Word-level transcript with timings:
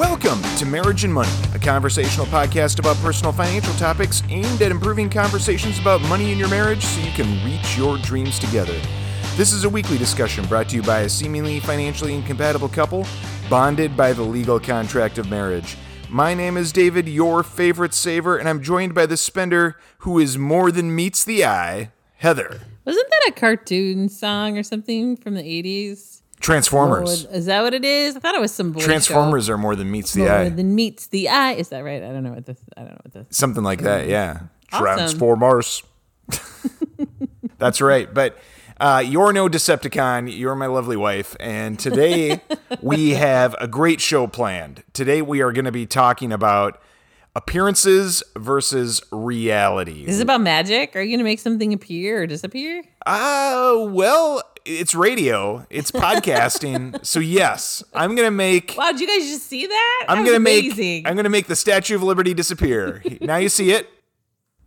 Welcome 0.00 0.40
to 0.56 0.64
Marriage 0.64 1.04
and 1.04 1.12
Money, 1.12 1.28
a 1.54 1.58
conversational 1.58 2.24
podcast 2.28 2.78
about 2.78 2.96
personal 3.02 3.32
financial 3.32 3.74
topics 3.74 4.22
aimed 4.30 4.62
at 4.62 4.70
improving 4.70 5.10
conversations 5.10 5.78
about 5.78 6.00
money 6.04 6.32
in 6.32 6.38
your 6.38 6.48
marriage 6.48 6.82
so 6.82 7.02
you 7.02 7.12
can 7.12 7.28
reach 7.44 7.76
your 7.76 7.98
dreams 7.98 8.38
together. 8.38 8.72
This 9.36 9.52
is 9.52 9.64
a 9.64 9.68
weekly 9.68 9.98
discussion 9.98 10.46
brought 10.46 10.70
to 10.70 10.76
you 10.76 10.82
by 10.82 11.00
a 11.00 11.08
seemingly 11.10 11.60
financially 11.60 12.14
incompatible 12.14 12.70
couple 12.70 13.06
bonded 13.50 13.94
by 13.94 14.14
the 14.14 14.22
legal 14.22 14.58
contract 14.58 15.18
of 15.18 15.28
marriage. 15.28 15.76
My 16.08 16.32
name 16.32 16.56
is 16.56 16.72
David, 16.72 17.06
your 17.06 17.42
favorite 17.42 17.92
saver, 17.92 18.38
and 18.38 18.48
I'm 18.48 18.62
joined 18.62 18.94
by 18.94 19.04
the 19.04 19.18
spender 19.18 19.76
who 19.98 20.18
is 20.18 20.38
more 20.38 20.72
than 20.72 20.94
meets 20.96 21.24
the 21.24 21.44
eye, 21.44 21.92
Heather. 22.16 22.62
Wasn't 22.86 23.10
that 23.10 23.28
a 23.28 23.32
cartoon 23.38 24.08
song 24.08 24.56
or 24.56 24.62
something 24.62 25.14
from 25.14 25.34
the 25.34 25.42
80s? 25.42 26.19
Transformers. 26.40 27.26
Is 27.26 27.46
that 27.46 27.62
what 27.62 27.74
it 27.74 27.84
is? 27.84 28.16
I 28.16 28.20
thought 28.20 28.34
it 28.34 28.40
was 28.40 28.52
some 28.52 28.74
Transformers 28.74 29.46
show. 29.46 29.52
are 29.52 29.58
more 29.58 29.76
than 29.76 29.90
meets 29.90 30.14
the 30.14 30.22
More 30.22 30.30
eye. 30.30 30.42
More 30.48 30.50
than 30.50 30.74
meets 30.74 31.06
the 31.08 31.28
eye. 31.28 31.52
Is 31.52 31.68
that 31.68 31.84
right? 31.84 32.02
I 32.02 32.08
don't 32.08 32.24
know 32.24 32.32
what 32.32 32.46
this. 32.46 32.58
I 32.76 32.80
don't 32.80 32.92
know 32.92 33.00
what 33.04 33.12
this. 33.12 33.36
Something 33.36 33.62
like 33.62 33.82
that, 33.82 34.08
yeah. 34.08 34.40
Awesome. 34.72 34.84
Transformers. 34.84 35.82
That's 37.58 37.80
right. 37.80 38.12
But 38.12 38.38
uh, 38.80 39.02
you're 39.04 39.32
no 39.32 39.48
Decepticon. 39.48 40.34
You're 40.36 40.54
my 40.54 40.66
lovely 40.66 40.96
wife. 40.96 41.36
And 41.38 41.78
today 41.78 42.40
we 42.80 43.10
have 43.10 43.54
a 43.60 43.68
great 43.68 44.00
show 44.00 44.26
planned. 44.26 44.82
Today 44.94 45.20
we 45.20 45.42
are 45.42 45.52
going 45.52 45.66
to 45.66 45.72
be 45.72 45.84
talking 45.86 46.32
about 46.32 46.80
appearances 47.36 48.22
versus 48.36 49.02
reality. 49.12 50.04
Is 50.06 50.20
it 50.20 50.22
about 50.22 50.40
magic? 50.40 50.96
Are 50.96 51.00
you 51.00 51.16
gonna 51.16 51.24
make 51.24 51.38
something 51.38 51.72
appear 51.72 52.22
or 52.22 52.26
disappear? 52.26 52.82
Uh, 53.06 53.86
well, 53.88 54.42
it's 54.64 54.94
radio, 54.94 55.66
it's 55.70 55.90
podcasting. 55.90 57.04
so, 57.04 57.20
yes, 57.20 57.82
I'm 57.94 58.14
to 58.16 58.30
make. 58.30 58.74
Wow, 58.76 58.92
did 58.92 59.00
you 59.00 59.06
guys 59.06 59.28
just 59.28 59.46
see 59.46 59.66
that? 59.66 60.04
I'm 60.08 60.18
That 60.18 60.24
gonna 60.24 60.38
was 60.38 60.42
make 60.44 60.64
amazing. 60.66 61.06
I'm 61.06 61.16
gonna 61.16 61.28
make 61.28 61.46
the 61.46 61.56
Statue 61.56 61.94
of 61.96 62.02
Liberty 62.02 62.34
disappear. 62.34 63.02
now 63.20 63.36
you 63.36 63.48
see 63.48 63.70
it. 63.72 63.88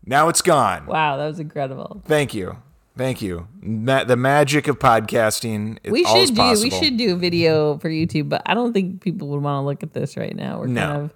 Now 0.06 0.28
it's 0.30 0.42
gone. 0.42 0.86
wow, 0.86 1.18
that 1.18 1.28
was 1.28 1.40
incredible. 1.40 2.02
Thank 2.06 2.34
you. 2.34 2.58
Thank 2.98 3.22
you. 3.22 3.48
Ma- 3.62 4.04
the 4.04 4.16
magic 4.18 4.68
of 4.68 4.78
podcasting. 4.78 5.80
We 5.90 6.04
should 6.06 6.28
do. 6.30 6.36
possible. 6.36 6.64
We 6.64 6.70
should 6.70 6.98
do 6.98 7.14
a 7.14 7.16
video 7.18 7.78
for 7.80 7.90
YouTube, 7.90 8.30
but 8.30 8.42
I 8.46 8.54
don't 8.54 8.72
think 8.74 9.02
people 9.02 9.30
would 9.30 9.42
want 9.42 9.64
to 9.64 9.66
look 9.66 9.82
at 9.82 9.94
this 9.94 10.16
right 10.16 10.36
now. 10.36 10.60
We're 10.60 10.68
No. 10.68 10.82
kind 10.82 11.02
of 11.06 11.14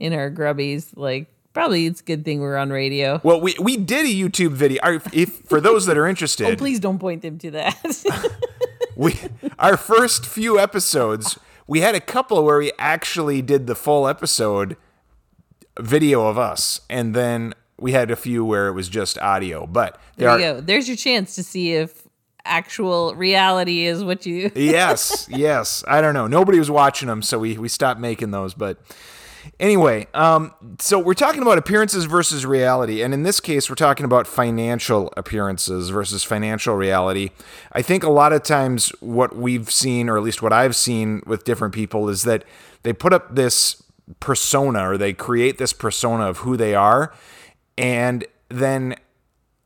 in 0.00 0.12
our 0.14 0.30
grubbies. 0.32 0.88
Like, 0.96 1.31
probably 1.52 1.86
it's 1.86 2.00
a 2.00 2.04
good 2.04 2.24
thing 2.24 2.40
we're 2.40 2.56
on 2.56 2.70
radio. 2.70 3.20
Well, 3.22 3.40
we 3.40 3.54
we 3.60 3.76
did 3.76 4.06
a 4.06 4.08
YouTube 4.08 4.52
video. 4.52 4.80
Our- 4.82 5.02
If 5.12 5.40
for 5.46 5.60
those 5.60 5.86
that 5.86 5.96
are 5.98 6.06
interested, 6.12 6.46
Oh, 6.46 6.56
please 6.56 6.80
don't 6.80 6.98
point 6.98 7.22
them 7.22 7.38
to 7.38 7.50
that. 7.52 8.30
we 8.96 9.14
our 9.58 9.76
first 9.76 10.26
few 10.26 10.58
episodes, 10.58 11.38
we 11.66 11.80
had 11.80 11.94
a 11.94 12.00
couple 12.00 12.44
where 12.44 12.58
we 12.58 12.72
actually 12.78 13.42
did 13.42 13.66
the 13.66 13.74
full 13.74 14.08
episode 14.08 14.76
video 15.80 16.26
of 16.26 16.38
us, 16.38 16.80
and 16.90 17.14
then 17.14 17.54
we 17.78 17.92
had 17.92 18.10
a 18.10 18.16
few 18.16 18.44
where 18.44 18.68
it 18.68 18.72
was 18.72 18.88
just 18.88 19.18
audio. 19.18 19.66
But 19.66 20.00
there 20.16 20.28
there 20.28 20.30
are 20.30 20.38
you 20.38 20.44
go. 20.54 20.60
There's 20.60 20.88
your 20.88 20.96
chance 20.96 21.34
to 21.36 21.42
see 21.42 21.72
if 21.74 22.06
actual 22.44 23.14
reality 23.14 23.86
is 23.86 24.02
what 24.04 24.26
you. 24.26 24.50
yes, 24.54 25.26
yes. 25.30 25.84
I 25.86 26.00
don't 26.00 26.14
know. 26.14 26.26
Nobody 26.26 26.58
was 26.58 26.70
watching 26.70 27.08
them, 27.08 27.22
so 27.22 27.38
we 27.38 27.56
we 27.58 27.68
stopped 27.68 28.00
making 28.00 28.30
those. 28.32 28.54
But 28.54 28.78
anyway, 29.60 30.06
um, 30.14 30.54
so 30.78 30.98
we're 30.98 31.14
talking 31.14 31.42
about 31.42 31.58
appearances 31.58 32.04
versus 32.04 32.44
reality, 32.44 33.02
and 33.02 33.12
in 33.14 33.22
this 33.22 33.40
case, 33.40 33.68
we're 33.68 33.76
talking 33.76 34.04
about 34.04 34.26
financial 34.26 35.12
appearances 35.16 35.90
versus 35.90 36.24
financial 36.24 36.74
reality. 36.74 37.30
I 37.72 37.82
think 37.82 38.02
a 38.02 38.10
lot 38.10 38.32
of 38.32 38.42
times 38.42 38.90
what 39.00 39.36
we've 39.36 39.70
seen, 39.70 40.08
or 40.08 40.16
at 40.16 40.22
least 40.22 40.42
what 40.42 40.52
I've 40.52 40.76
seen 40.76 41.22
with 41.26 41.44
different 41.44 41.74
people, 41.74 42.08
is 42.08 42.22
that 42.24 42.44
they 42.82 42.92
put 42.92 43.12
up 43.12 43.34
this 43.34 43.82
persona 44.20 44.90
or 44.90 44.98
they 44.98 45.12
create 45.12 45.58
this 45.58 45.72
persona 45.72 46.28
of 46.28 46.38
who 46.38 46.56
they 46.56 46.74
are, 46.74 47.12
and 47.78 48.24
then 48.48 48.96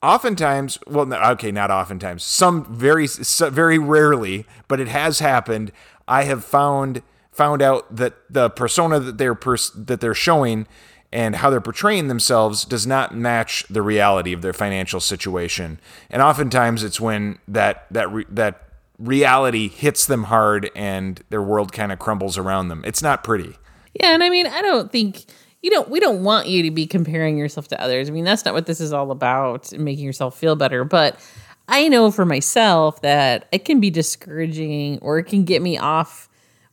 oftentimes 0.02 0.78
well 0.86 1.12
okay 1.12 1.50
not 1.50 1.70
oftentimes 1.70 2.22
some 2.22 2.64
very 2.66 3.06
very 3.06 3.78
rarely 3.78 4.46
but 4.68 4.78
it 4.78 4.88
has 4.88 5.20
happened 5.20 5.72
i 6.06 6.24
have 6.24 6.44
found 6.44 7.02
found 7.36 7.62
out 7.62 7.94
that 7.94 8.14
the 8.30 8.48
persona 8.50 8.98
that 9.00 9.18
they're 9.18 9.34
pers- 9.34 9.70
that 9.74 10.00
they're 10.00 10.14
showing 10.14 10.66
and 11.12 11.36
how 11.36 11.50
they're 11.50 11.60
portraying 11.60 12.08
themselves 12.08 12.64
does 12.64 12.86
not 12.86 13.14
match 13.14 13.64
the 13.70 13.82
reality 13.82 14.32
of 14.32 14.42
their 14.42 14.52
financial 14.52 15.00
situation 15.00 15.78
and 16.10 16.22
oftentimes 16.22 16.82
it's 16.82 17.00
when 17.00 17.38
that 17.46 17.86
that 17.90 18.10
re- 18.10 18.26
that 18.28 18.62
reality 18.98 19.68
hits 19.68 20.06
them 20.06 20.24
hard 20.24 20.70
and 20.74 21.22
their 21.28 21.42
world 21.42 21.72
kind 21.72 21.92
of 21.92 21.98
crumbles 21.98 22.38
around 22.38 22.68
them 22.68 22.82
it's 22.86 23.02
not 23.02 23.22
pretty 23.22 23.56
Yeah, 24.00 24.12
and 24.12 24.22
I 24.22 24.30
mean, 24.30 24.46
I 24.46 24.60
don't 24.62 24.90
think 24.92 25.24
you 25.62 25.70
don't. 25.70 25.88
We 25.88 26.00
don't 26.00 26.22
want 26.22 26.48
you 26.48 26.62
to 26.64 26.70
be 26.70 26.86
comparing 26.86 27.38
yourself 27.38 27.68
to 27.68 27.80
others. 27.80 28.08
I 28.08 28.12
mean, 28.12 28.24
that's 28.24 28.44
not 28.44 28.52
what 28.54 28.66
this 28.66 28.80
is 28.80 28.92
all 28.92 29.10
about. 29.10 29.72
Making 29.72 30.04
yourself 30.04 30.38
feel 30.38 30.54
better, 30.54 30.84
but 30.84 31.18
I 31.66 31.88
know 31.88 32.10
for 32.10 32.24
myself 32.26 33.00
that 33.00 33.48
it 33.52 33.64
can 33.64 33.80
be 33.80 33.90
discouraging, 33.90 34.98
or 35.00 35.18
it 35.18 35.24
can 35.24 35.44
get 35.44 35.62
me 35.62 35.78
off 35.78 36.25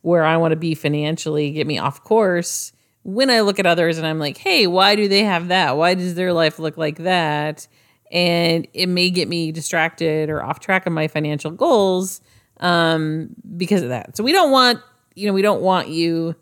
where 0.04 0.22
I 0.22 0.36
want 0.36 0.52
to 0.52 0.56
be 0.56 0.74
financially, 0.74 1.50
get 1.52 1.66
me 1.66 1.78
off 1.78 2.04
course. 2.04 2.72
When 3.04 3.30
I 3.30 3.40
look 3.40 3.58
at 3.58 3.64
others 3.64 3.96
and 3.96 4.06
I'm 4.06 4.18
like, 4.18 4.36
hey, 4.36 4.66
why 4.66 4.96
do 4.96 5.08
they 5.08 5.24
have 5.24 5.48
that? 5.48 5.78
Why 5.78 5.94
does 5.94 6.14
their 6.14 6.34
life 6.34 6.58
look 6.58 6.76
like 6.76 6.98
that? 6.98 7.66
And 8.12 8.68
it 8.74 8.86
may 8.86 9.08
get 9.08 9.28
me 9.28 9.50
distracted 9.50 10.28
or 10.28 10.42
off 10.42 10.60
track 10.60 10.84
of 10.84 10.92
my 10.92 11.08
financial 11.08 11.50
goals 11.50 12.20
um, 12.60 13.30
because 13.56 13.80
of 13.80 13.88
that. 13.88 14.14
So 14.14 14.22
we 14.22 14.32
don't 14.32 14.50
want, 14.50 14.80
you 15.14 15.26
know, 15.26 15.32
we 15.32 15.40
don't 15.40 15.62
want 15.62 15.88
you 15.88 16.36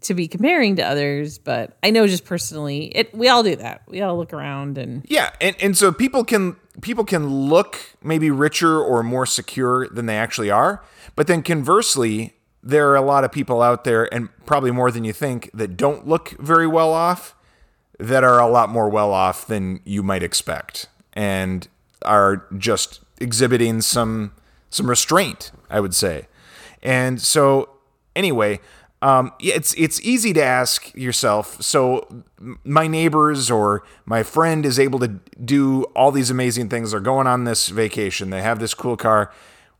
to 0.00 0.14
be 0.14 0.26
comparing 0.26 0.74
to 0.76 0.82
others, 0.82 1.38
but 1.38 1.76
I 1.84 1.90
know 1.90 2.08
just 2.08 2.24
personally, 2.24 2.86
it 2.86 3.14
we 3.14 3.28
all 3.28 3.44
do 3.44 3.54
that. 3.54 3.82
We 3.86 4.02
all 4.02 4.16
look 4.16 4.32
around 4.32 4.78
and 4.78 5.04
Yeah, 5.08 5.30
and, 5.40 5.54
and 5.60 5.76
so 5.76 5.92
people 5.92 6.24
can 6.24 6.56
people 6.80 7.04
can 7.04 7.28
look 7.28 7.78
maybe 8.02 8.32
richer 8.32 8.80
or 8.80 9.04
more 9.04 9.26
secure 9.26 9.86
than 9.88 10.06
they 10.06 10.16
actually 10.16 10.50
are, 10.50 10.84
but 11.14 11.28
then 11.28 11.42
conversely, 11.42 12.34
there 12.62 12.90
are 12.90 12.96
a 12.96 13.02
lot 13.02 13.24
of 13.24 13.32
people 13.32 13.62
out 13.62 13.84
there, 13.84 14.12
and 14.12 14.28
probably 14.44 14.70
more 14.70 14.90
than 14.90 15.04
you 15.04 15.12
think, 15.12 15.50
that 15.54 15.76
don't 15.76 16.06
look 16.06 16.30
very 16.38 16.66
well 16.66 16.92
off, 16.92 17.34
that 17.98 18.24
are 18.24 18.38
a 18.38 18.46
lot 18.46 18.68
more 18.68 18.88
well 18.88 19.12
off 19.12 19.46
than 19.46 19.80
you 19.84 20.02
might 20.02 20.22
expect, 20.22 20.86
and 21.12 21.68
are 22.04 22.46
just 22.56 23.00
exhibiting 23.20 23.80
some 23.80 24.32
some 24.70 24.88
restraint, 24.88 25.52
I 25.68 25.80
would 25.80 25.94
say. 25.94 26.28
And 26.82 27.20
so, 27.20 27.70
anyway, 28.14 28.60
um, 29.02 29.32
it's 29.40 29.74
it's 29.74 30.00
easy 30.02 30.32
to 30.34 30.42
ask 30.42 30.94
yourself. 30.94 31.60
So, 31.62 32.24
my 32.64 32.86
neighbors 32.86 33.50
or 33.50 33.82
my 34.04 34.22
friend 34.22 34.64
is 34.64 34.78
able 34.78 34.98
to 35.00 35.08
do 35.42 35.84
all 35.96 36.12
these 36.12 36.30
amazing 36.30 36.68
things. 36.68 36.90
They're 36.90 37.00
going 37.00 37.26
on 37.26 37.44
this 37.44 37.68
vacation. 37.68 38.30
They 38.30 38.42
have 38.42 38.58
this 38.58 38.74
cool 38.74 38.96
car. 38.96 39.32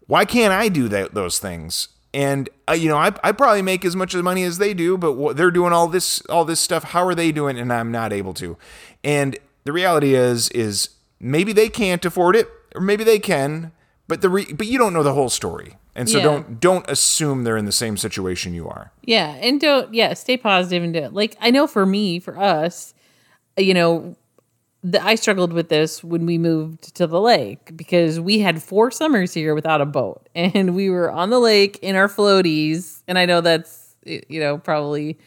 Why 0.07 0.25
can't 0.25 0.53
I 0.53 0.69
do 0.69 0.89
that, 0.89 1.15
those 1.15 1.39
things? 1.39 1.89
And 2.13 2.49
uh, 2.69 2.73
you 2.73 2.89
know, 2.89 2.97
I, 2.97 3.13
I 3.23 3.33
probably 3.33 3.63
make 3.63 3.85
as 3.85 3.95
much 3.95 4.15
money 4.15 4.43
as 4.43 4.59
they 4.59 4.75
do, 4.75 4.99
but 4.99 5.13
what, 5.13 5.37
they're 5.37 5.51
doing 5.53 5.73
all 5.73 5.87
this 5.87 6.21
all 6.27 6.45
this 6.45 6.59
stuff. 6.61 6.85
How 6.85 7.07
are 7.07 7.15
they 7.15 7.31
doing? 7.33 7.59
And 7.59 7.73
I'm 7.73 7.93
not 7.93 8.13
able 8.13 8.35
to. 8.35 8.57
And 9.05 9.39
the 9.65 9.73
reality 9.73 10.15
is, 10.15 10.49
is 10.51 10.91
maybe 11.21 11.53
they 11.53 11.69
can't 11.69 12.05
afford 12.05 12.35
it, 12.35 12.49
or 12.75 12.81
maybe 12.81 13.05
they 13.05 13.19
can. 13.21 13.71
But 14.09 14.23
the 14.23 14.29
re- 14.29 14.53
but 14.53 14.67
you 14.67 14.77
don't 14.77 14.93
know 14.93 15.05
the 15.05 15.15
whole 15.15 15.29
story, 15.31 15.77
and 15.95 16.09
so 16.11 16.19
Yeah. 16.19 16.25
don't 16.25 16.59
don't 16.61 16.91
assume 16.91 17.45
they're 17.45 17.57
in 17.57 17.67
the 17.67 17.71
same 17.73 17.97
situation 17.97 18.55
you 18.55 18.69
are. 18.69 18.91
yeah, 19.05 19.37
and 19.41 19.61
don't 19.61 19.95
yeah, 19.95 20.15
stay 20.15 20.37
positive 20.37 20.83
and 20.83 20.93
do 20.93 20.99
it. 21.01 21.13
Like 21.13 21.37
I 21.41 21.53
know 21.53 21.69
for 21.69 21.87
me, 21.87 22.19
for 22.19 22.37
us, 22.37 22.93
you 23.57 23.73
know, 23.73 24.17
the, 24.83 25.03
I 25.03 25.15
struggled 25.15 25.53
with 25.53 25.69
this 25.69 26.03
when 26.03 26.27
we 26.27 26.39
moved 26.39 26.95
to 26.97 27.07
the 27.07 27.21
lake 27.21 27.77
because 27.77 28.19
we 28.19 28.39
had 28.39 28.63
four 28.63 28.91
summers 28.91 29.35
here 29.35 29.55
without 29.55 29.81
a 29.81 29.87
boat, 29.87 30.29
and 30.35 30.75
we 30.75 30.91
were 30.91 31.11
on 31.11 31.31
the 31.31 31.39
lake 31.41 31.79
in 31.83 31.97
our 31.97 32.09
floaties. 32.09 33.03
And 33.07 33.19
I 33.19 33.27
know 33.27 33.41
that's 33.41 33.95
you 34.05 34.41
know 34.41 34.59
probably 34.59 35.19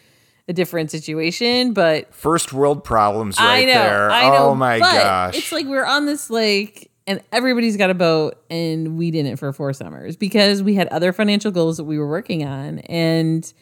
a 0.48 0.54
different 0.54 0.92
situation, 0.92 1.74
but 1.74 2.14
First 2.14 2.52
world 2.52 2.84
problems 2.84 3.40
right 3.40 3.64
I 3.64 3.66
know, 3.66 3.74
there. 3.74 4.12
I 4.12 4.30
know. 4.30 4.50
oh 4.50 4.56
my 4.56 4.80
gosh. 4.80 5.38
It's 5.38 5.52
like 5.52 5.66
we're 5.66 5.86
on 5.86 6.06
this 6.06 6.30
lake 6.30 6.92
and 7.08 7.22
everybody's 7.32 7.78
got 7.78 7.90
a 7.90 7.94
boat 7.94 8.44
and 8.50 8.98
we 8.98 9.12
didn't 9.12 9.38
for 9.38 9.52
four 9.54 9.72
summers 9.74 10.18
because 10.18 10.62
we 10.62 10.76
had 10.76 10.88
other 10.90 11.14
financial 11.14 11.52
goals 11.52 11.78
that 11.78 11.86
we 11.86 11.98
were 11.98 12.08
working 12.08 12.46
on 12.46 12.80
and 12.80 13.54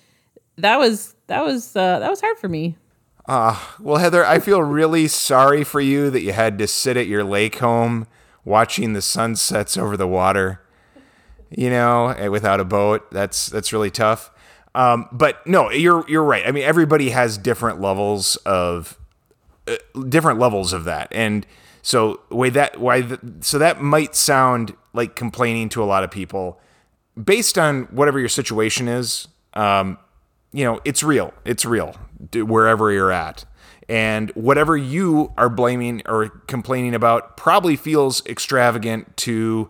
that 0.57 0.77
was 0.79 1.15
that 1.27 1.43
was 1.43 1.75
uh, 1.75 1.99
that 1.99 2.09
was 2.09 2.21
hard 2.21 2.37
for 2.37 2.49
me. 2.49 2.77
Well, 3.27 3.97
Heather, 3.97 4.25
I 4.25 4.39
feel 4.39 4.61
really 4.61 5.07
sorry 5.07 5.63
for 5.63 5.79
you 5.79 6.09
that 6.09 6.21
you 6.21 6.33
had 6.33 6.57
to 6.59 6.67
sit 6.67 6.97
at 6.97 7.07
your 7.07 7.23
lake 7.23 7.59
home 7.59 8.07
watching 8.43 8.93
the 8.93 9.01
sunsets 9.01 9.77
over 9.77 9.95
the 9.95 10.07
water. 10.07 10.61
You 11.49 11.69
know, 11.69 12.09
eh, 12.09 12.29
without 12.29 12.59
a 12.59 12.65
boat, 12.65 13.11
that's 13.11 13.47
that's 13.47 13.73
really 13.73 13.91
tough. 13.91 14.31
Um, 14.73 15.07
but 15.11 15.45
no, 15.45 15.69
you're 15.69 16.05
you're 16.07 16.23
right. 16.23 16.47
I 16.47 16.51
mean, 16.51 16.63
everybody 16.63 17.09
has 17.09 17.37
different 17.37 17.81
levels 17.81 18.37
of 18.37 18.97
uh, 19.67 19.75
different 20.07 20.39
levels 20.39 20.71
of 20.71 20.85
that, 20.85 21.09
and 21.11 21.45
so 21.81 22.21
way 22.29 22.49
that 22.51 22.79
why 22.79 23.01
th- 23.01 23.19
so 23.41 23.57
that 23.57 23.81
might 23.81 24.15
sound 24.15 24.75
like 24.93 25.15
complaining 25.15 25.67
to 25.69 25.83
a 25.83 25.85
lot 25.85 26.03
of 26.03 26.11
people 26.11 26.59
based 27.21 27.57
on 27.57 27.83
whatever 27.85 28.19
your 28.19 28.29
situation 28.29 28.87
is. 28.87 29.27
Um, 29.53 29.97
you 30.51 30.65
know, 30.65 30.79
it's 30.85 31.03
real. 31.03 31.33
It's 31.45 31.65
real 31.65 31.95
wherever 32.33 32.91
you're 32.91 33.11
at. 33.11 33.45
And 33.89 34.29
whatever 34.31 34.77
you 34.77 35.33
are 35.37 35.49
blaming 35.49 36.01
or 36.05 36.29
complaining 36.47 36.95
about 36.95 37.35
probably 37.35 37.75
feels 37.75 38.25
extravagant 38.25 39.17
to 39.17 39.69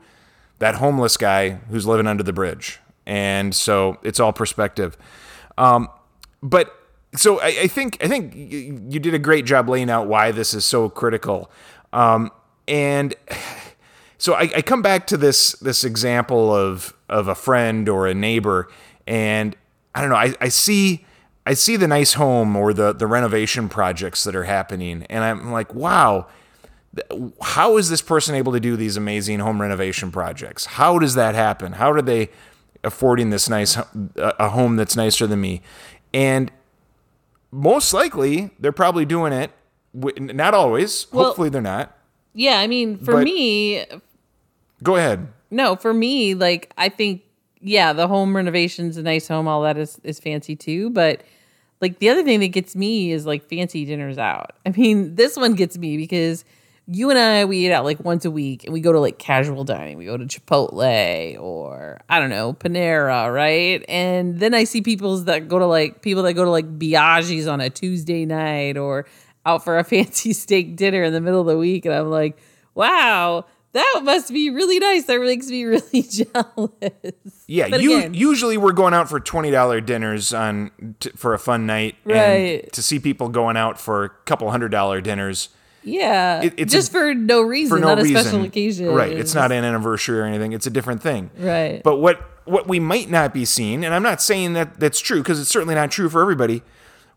that 0.59 0.75
homeless 0.75 1.17
guy 1.17 1.49
who's 1.69 1.87
living 1.87 2.05
under 2.05 2.21
the 2.21 2.33
bridge. 2.33 2.79
And 3.05 3.55
so 3.55 3.97
it's 4.03 4.19
all 4.19 4.31
perspective. 4.31 4.95
Um, 5.57 5.89
but 6.43 6.75
so 7.15 7.39
I, 7.39 7.47
I, 7.47 7.67
think 7.67 7.97
I 8.03 8.07
think 8.07 8.33
you 8.35 8.99
did 8.99 9.13
a 9.13 9.19
great 9.19 9.45
job 9.45 9.67
laying 9.67 9.89
out 9.89 10.07
why 10.07 10.31
this 10.31 10.53
is 10.53 10.65
so 10.65 10.87
critical. 10.87 11.51
Um, 11.91 12.31
and 12.67 13.15
so 14.17 14.33
I, 14.33 14.49
I 14.55 14.61
come 14.61 14.81
back 14.81 15.07
to 15.07 15.17
this 15.17 15.53
this 15.53 15.83
example 15.83 16.55
of 16.55 16.93
of 17.09 17.27
a 17.27 17.35
friend 17.35 17.89
or 17.89 18.07
a 18.07 18.13
neighbor, 18.13 18.69
and 19.07 19.55
I 19.93 20.01
don't 20.01 20.09
know. 20.09 20.15
I, 20.15 20.33
I 20.39 20.49
see 20.49 21.05
I 21.45 21.53
see 21.53 21.75
the 21.75 21.87
nice 21.87 22.13
home 22.13 22.55
or 22.55 22.73
the 22.73 22.93
the 22.93 23.07
renovation 23.07 23.69
projects 23.69 24.23
that 24.23 24.35
are 24.35 24.43
happening, 24.43 25.05
and 25.09 25.23
I'm 25.23 25.51
like, 25.51 25.73
wow, 25.73 26.27
how 27.41 27.77
is 27.77 27.89
this 27.89 28.01
person 28.01 28.35
able 28.35 28.51
to 28.53 28.59
do 28.59 28.75
these 28.75 28.97
amazing 28.97 29.39
home 29.39 29.61
renovation 29.61 30.11
projects? 30.11 30.65
How 30.65 30.99
does 30.99 31.15
that 31.15 31.35
happen? 31.35 31.73
How 31.73 31.91
are 31.91 32.01
they 32.01 32.29
affording 32.83 33.29
this 33.29 33.49
nice 33.49 33.77
a 34.17 34.49
home 34.49 34.75
that's 34.75 34.95
nicer 34.95 35.25
than 35.27 35.41
me? 35.41 35.61
And 36.13 36.51
most 37.51 37.93
likely, 37.93 38.51
they're 38.59 38.71
probably 38.71 39.05
doing 39.05 39.33
it. 39.33 39.51
Not 39.93 40.53
always. 40.53 41.07
Well, 41.11 41.25
Hopefully, 41.25 41.49
they're 41.49 41.61
not. 41.61 41.97
Yeah, 42.33 42.59
I 42.59 42.67
mean, 42.67 42.97
for 42.97 43.13
but, 43.13 43.23
me, 43.23 43.85
go 44.83 44.95
ahead. 44.95 45.27
No, 45.49 45.75
for 45.75 45.93
me, 45.93 46.33
like 46.33 46.71
I 46.77 46.87
think 46.87 47.23
yeah, 47.61 47.93
the 47.93 48.07
home 48.07 48.35
renovations, 48.35 48.97
a 48.97 49.03
nice 49.03 49.27
home, 49.27 49.47
all 49.47 49.61
that 49.63 49.77
is 49.77 49.99
is 50.03 50.19
fancy 50.19 50.55
too. 50.55 50.89
But 50.89 51.23
like 51.79 51.99
the 51.99 52.09
other 52.09 52.23
thing 52.23 52.39
that 52.39 52.49
gets 52.49 52.75
me 52.75 53.11
is 53.11 53.25
like 53.25 53.43
fancy 53.47 53.85
dinners 53.85 54.17
out. 54.17 54.53
I 54.65 54.69
mean, 54.69 55.15
this 55.15 55.37
one 55.37 55.53
gets 55.53 55.77
me 55.77 55.97
because 55.97 56.43
you 56.87 57.09
and 57.09 57.17
I 57.19 57.45
we 57.45 57.57
eat 57.57 57.71
out 57.71 57.85
like 57.85 58.03
once 58.03 58.25
a 58.25 58.31
week 58.31 58.63
and 58.63 58.73
we 58.73 58.81
go 58.81 58.91
to 58.91 58.99
like 58.99 59.19
casual 59.19 59.63
dining. 59.63 59.97
We 59.97 60.05
go 60.05 60.17
to 60.17 60.25
Chipotle 60.25 61.39
or 61.39 61.99
I 62.09 62.19
don't 62.19 62.29
know, 62.29 62.53
Panera, 62.53 63.33
right? 63.33 63.83
And 63.87 64.39
then 64.39 64.53
I 64.53 64.63
see 64.63 64.81
people 64.81 65.17
that 65.21 65.47
go 65.47 65.59
to 65.59 65.65
like 65.65 66.01
people 66.01 66.23
that 66.23 66.33
go 66.33 66.43
to 66.43 66.51
like 66.51 66.79
Biaggi's 66.79 67.47
on 67.47 67.61
a 67.61 67.69
Tuesday 67.69 68.25
night 68.25 68.77
or 68.77 69.05
out 69.45 69.63
for 69.63 69.77
a 69.77 69.83
fancy 69.85 70.33
steak 70.33 70.75
dinner 70.75 71.03
in 71.03 71.13
the 71.13 71.21
middle 71.21 71.41
of 71.41 71.47
the 71.47 71.57
week 71.57 71.85
and 71.85 71.93
I'm 71.93 72.09
like, 72.09 72.37
"Wow, 72.73 73.45
that 73.73 74.01
must 74.03 74.33
be 74.33 74.49
really 74.49 74.79
nice. 74.79 75.05
That 75.05 75.21
makes 75.21 75.47
me 75.47 75.63
really 75.65 76.03
jealous. 76.03 77.45
Yeah, 77.47 77.67
you, 77.67 77.97
again, 77.97 78.13
usually 78.13 78.57
we're 78.57 78.73
going 78.73 78.93
out 78.93 79.09
for 79.09 79.19
twenty 79.19 79.51
dollar 79.51 79.81
dinners 79.81 80.33
on 80.33 80.95
t- 80.99 81.11
for 81.15 81.33
a 81.33 81.39
fun 81.39 81.65
night, 81.65 81.95
right? 82.05 82.71
to 82.73 82.83
see 82.83 82.99
people 82.99 83.29
going 83.29 83.57
out 83.57 83.79
for 83.79 84.03
a 84.03 84.09
couple 84.09 84.49
hundred 84.51 84.69
dollar 84.69 85.01
dinners. 85.01 85.49
Yeah, 85.83 86.43
it, 86.43 86.53
it's 86.57 86.73
just 86.73 86.89
a, 86.89 86.91
for 86.91 87.13
no 87.13 87.41
reason, 87.41 87.77
for 87.77 87.81
no 87.81 87.87
not 87.87 87.99
a 87.99 88.03
reason. 88.03 88.21
special 88.21 88.43
occasion. 88.43 88.87
Right, 88.87 89.11
it's 89.11 89.33
not 89.33 89.51
an 89.51 89.63
anniversary 89.63 90.19
or 90.19 90.25
anything. 90.25 90.51
It's 90.51 90.67
a 90.67 90.69
different 90.69 91.01
thing. 91.01 91.31
Right. 91.37 91.81
But 91.83 91.97
what 91.97 92.21
what 92.45 92.67
we 92.67 92.79
might 92.79 93.09
not 93.09 93.33
be 93.33 93.45
seeing, 93.45 93.83
and 93.85 93.93
I'm 93.93 94.03
not 94.03 94.21
saying 94.21 94.53
that 94.53 94.79
that's 94.79 94.99
true 94.99 95.21
because 95.21 95.39
it's 95.39 95.49
certainly 95.49 95.75
not 95.75 95.91
true 95.91 96.09
for 96.09 96.21
everybody. 96.21 96.61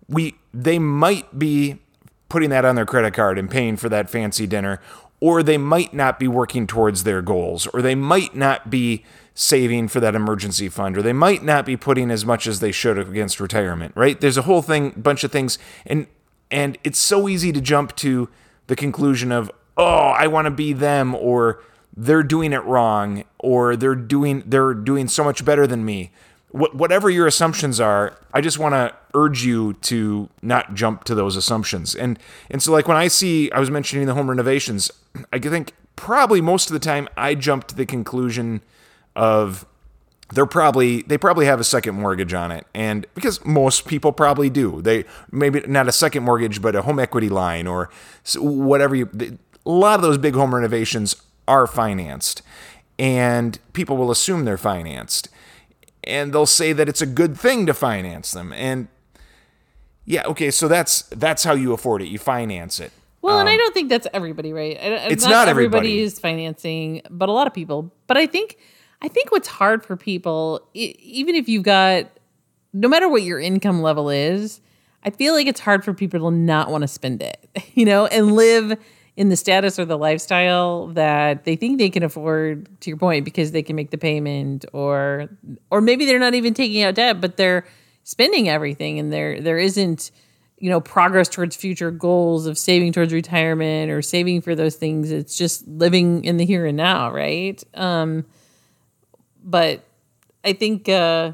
We 0.09 0.37
they 0.53 0.79
might 0.79 1.39
be 1.39 1.81
putting 2.29 2.51
that 2.51 2.65
on 2.65 2.75
their 2.75 2.87
credit 2.87 3.15
card 3.15 3.39
and 3.39 3.51
paying 3.51 3.77
for 3.77 3.89
that 3.89 4.11
fancy 4.11 4.47
dinner 4.47 4.81
or 5.25 5.43
they 5.43 5.57
might 5.57 5.95
not 5.95 6.19
be 6.19 6.29
working 6.29 6.67
towards 6.67 7.05
their 7.05 7.23
goals, 7.23 7.67
or 7.69 7.81
they 7.81 7.95
might 7.95 8.37
not 8.37 8.69
be 8.69 9.03
saving 9.33 9.89
for 9.89 9.99
that 9.99 10.15
emergency 10.15 10.69
fund, 10.69 10.99
or 10.99 11.01
they 11.01 11.15
might 11.15 11.43
not 11.43 11.65
be 11.65 11.79
putting 11.79 12.11
as 12.11 12.27
much 12.27 12.47
as 12.47 12.61
they 12.61 12.71
should 12.71 12.99
against 12.99 13.41
retirement, 13.41 13.91
right? 13.97 14.21
There's 14.21 14.37
a 14.37 14.43
whole 14.43 14.61
thing, 14.61 14.91
bunch 14.91 15.25
of 15.25 15.33
things, 15.33 15.59
and 15.87 16.09
and 16.51 16.77
it's 16.85 16.99
so 16.99 17.27
easy 17.27 17.53
to 17.53 17.61
jump 17.63 17.97
to 17.97 18.29
the 18.67 18.77
conclusion 18.77 19.33
of, 19.33 19.51
oh, 19.79 20.09
I 20.09 20.27
want 20.27 20.45
to 20.45 20.51
be 20.51 20.75
them, 20.75 21.15
or 21.15 21.63
they're 21.97 22.23
doing 22.23 22.53
it 22.53 22.63
wrong, 22.65 23.25
or 23.39 23.77
they're 23.77 23.95
doing 23.95 24.43
they're 24.45 24.75
doing 24.75 25.09
so 25.09 25.25
much 25.25 25.43
better 25.43 25.67
than 25.67 25.87
me, 25.87 26.13
whatever 26.55 27.11
your 27.11 27.27
assumptions 27.27 27.81
are, 27.81 28.17
I 28.33 28.41
just 28.41 28.61
want 28.61 28.75
to 28.75 28.95
urge 29.13 29.45
you 29.45 29.73
to 29.73 30.29
not 30.41 30.75
jump 30.75 31.03
to 31.05 31.15
those 31.15 31.35
assumptions. 31.35 31.97
And 31.97 32.17
and 32.49 32.63
so 32.63 32.71
like 32.71 32.87
when 32.87 32.97
I 32.97 33.09
see 33.09 33.51
I 33.51 33.59
was 33.59 33.73
mentioning 33.73 34.07
the 34.07 34.15
home 34.15 34.31
renovations, 34.31 34.89
I 35.33 35.41
think 35.41 35.73
probably 35.97 36.41
most 36.41 36.71
of 36.71 36.75
the 36.75 36.79
time 36.79 37.09
I 37.17 37.35
jump 37.35 37.67
to 37.69 37.75
the 37.75 37.85
conclusion 37.85 38.63
of 39.17 39.67
they're 40.33 40.47
probably 40.47 41.03
they 41.03 41.19
probably 41.19 41.47
have 41.47 41.59
a 41.59 41.65
second 41.65 41.97
mortgage 41.97 42.33
on 42.33 42.53
it. 42.53 42.69
And 42.73 43.05
because 43.17 43.45
most 43.45 43.89
people 43.89 44.13
probably 44.13 44.49
do. 44.49 44.81
They 44.81 45.07
maybe 45.33 45.61
not 45.67 45.89
a 45.89 45.93
second 45.93 46.23
mortgage 46.23 46.63
but 46.63 46.77
a 46.77 46.83
home 46.83 47.01
equity 47.01 47.29
line 47.29 47.67
or 47.67 47.91
whatever 48.37 48.95
you 48.95 49.11
a 49.67 49.71
lot 49.71 49.97
of 49.97 50.03
those 50.03 50.19
big 50.19 50.35
home 50.35 50.55
renovations 50.55 51.17
are 51.49 51.67
financed. 51.67 52.43
And 52.97 53.59
people 53.73 53.97
will 53.97 54.13
assume 54.13 54.45
they're 54.45 54.57
financed 54.57 55.29
and 56.07 56.33
they'll 56.33 56.47
say 56.47 56.73
that 56.73 56.89
it's 56.89 57.03
a 57.03 57.07
good 57.07 57.39
thing 57.39 57.67
to 57.67 57.75
finance 57.75 58.33
them. 58.33 58.53
And 58.53 58.89
yeah, 60.05 60.25
okay, 60.27 60.51
so 60.51 60.69
that's 60.69 61.03
that's 61.03 61.45
how 61.45 61.55
you 61.55 61.73
afford 61.73 62.03
it. 62.03 62.09
You 62.09 62.19
finance 62.19 62.81
it. 62.81 62.93
Well, 63.23 63.37
um, 63.37 63.41
and 63.41 63.49
I 63.49 63.53
um, 63.53 63.59
don't 63.59 63.75
think 63.75 63.89
that's 63.89 64.07
everybody, 64.13 64.53
right? 64.53 64.77
It's 64.81 65.25
not, 65.25 65.31
not 65.31 65.49
everybody. 65.49 65.89
everybody 65.89 66.01
is 66.01 66.19
financing, 66.19 67.03
but 67.11 67.29
a 67.29 67.33
lot 67.33 67.47
of 67.47 67.55
people. 67.55 67.91
But 68.07 68.17
I 68.19 68.27
think 68.27 68.59
I 69.01 69.09
think 69.09 69.31
what's 69.33 69.49
hard 69.49 69.85
for 69.85 69.97
people, 69.97 70.67
even 70.73 71.35
if 71.35 71.49
you've 71.49 71.63
got, 71.63 72.07
no 72.73 72.89
matter 72.89 73.09
what 73.09 73.23
your 73.23 73.39
income 73.39 73.83
level 73.83 74.09
is, 74.09 74.61
I 75.03 75.11
feel 75.11 75.35
like 75.35 75.47
it's 75.47 75.61
hard 75.61 75.85
for 75.85 75.93
people 75.93 76.31
to 76.31 76.35
not 76.35 76.71
want 76.71 76.83
to 76.83 76.89
spend 76.89 77.23
it, 77.23 77.49
you 77.75 77.85
know, 77.85 78.07
and 78.07 78.33
live 78.33 78.79
in 79.17 79.29
the 79.29 79.37
status 79.37 79.79
or 79.79 79.85
the 79.85 79.99
lifestyle 79.99 80.89
that 80.89 81.45
they 81.45 81.55
think 81.57 81.79
they 81.79 81.91
can 81.91 82.03
afford 82.03 82.69
to 82.81 82.91
your 82.91 82.97
point 82.97 83.25
because 83.25 83.53
they 83.53 83.63
can 83.63 83.77
make 83.77 83.91
the 83.91 83.99
payment 83.99 84.65
or 84.73 85.29
or 85.71 85.81
maybe 85.81 86.05
they're 86.05 86.19
not 86.19 86.35
even 86.35 86.53
taking 86.53 86.83
out 86.83 86.97
debt 86.97 87.21
but 87.21 87.37
they're 87.37 87.65
spending 88.03 88.49
everything 88.49 88.99
and 88.99 89.13
there 89.13 89.41
there 89.41 89.59
isn't 89.59 90.11
you 90.59 90.71
know 90.71 90.81
progress 90.81 91.29
towards 91.29 91.57
future 91.57 91.91
goals 91.91 92.47
of 92.47 92.57
saving 92.57 92.93
towards 92.93 93.13
retirement 93.13 93.91
or 93.91 94.01
saving 94.01 94.41
for 94.41 94.55
those 94.55 94.77
things. 94.77 95.11
It's 95.11 95.37
just 95.37 95.67
living 95.67 96.25
in 96.25 96.37
the 96.37 96.47
here 96.47 96.67
and 96.67 96.77
now 96.77 97.13
right? 97.13 97.63
Um 97.75 98.25
but 99.43 99.85
i 100.43 100.55
think 100.55 100.89
uh 100.89 101.33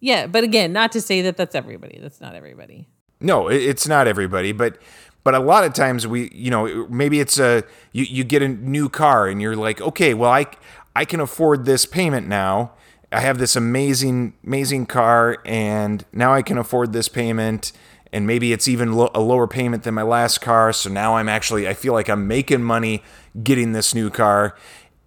yeah 0.00 0.26
but 0.26 0.42
again 0.42 0.72
not 0.72 0.92
to 0.92 1.00
say 1.00 1.22
that 1.22 1.36
that's 1.36 1.54
everybody. 1.54 1.98
That's 2.00 2.20
not 2.20 2.34
everybody. 2.34 2.88
No 3.20 3.48
it's 3.48 3.86
not 3.86 4.06
everybody 4.06 4.52
but 4.52 4.78
but 5.24 5.34
a 5.34 5.38
lot 5.38 5.64
of 5.64 5.72
times 5.72 6.06
we, 6.06 6.30
you 6.32 6.50
know, 6.50 6.86
maybe 6.88 7.18
it's 7.18 7.38
a 7.38 7.64
you, 7.92 8.04
you 8.04 8.24
get 8.24 8.42
a 8.42 8.48
new 8.48 8.88
car 8.88 9.26
and 9.26 9.40
you're 9.40 9.56
like, 9.56 9.80
okay, 9.80 10.14
well 10.14 10.30
I 10.30 10.46
I 10.94 11.04
can 11.04 11.18
afford 11.20 11.64
this 11.64 11.86
payment 11.86 12.28
now. 12.28 12.72
I 13.10 13.20
have 13.20 13.38
this 13.38 13.56
amazing 13.56 14.34
amazing 14.46 14.86
car 14.86 15.38
and 15.44 16.04
now 16.12 16.34
I 16.34 16.42
can 16.42 16.58
afford 16.58 16.92
this 16.92 17.08
payment 17.08 17.72
and 18.12 18.26
maybe 18.26 18.52
it's 18.52 18.68
even 18.68 18.92
lo- 18.92 19.10
a 19.14 19.20
lower 19.20 19.48
payment 19.48 19.82
than 19.82 19.94
my 19.94 20.02
last 20.02 20.40
car. 20.40 20.72
So 20.72 20.90
now 20.90 21.16
I'm 21.16 21.28
actually 21.28 21.66
I 21.66 21.74
feel 21.74 21.94
like 21.94 22.08
I'm 22.08 22.28
making 22.28 22.62
money 22.62 23.02
getting 23.42 23.72
this 23.72 23.94
new 23.94 24.10
car. 24.10 24.54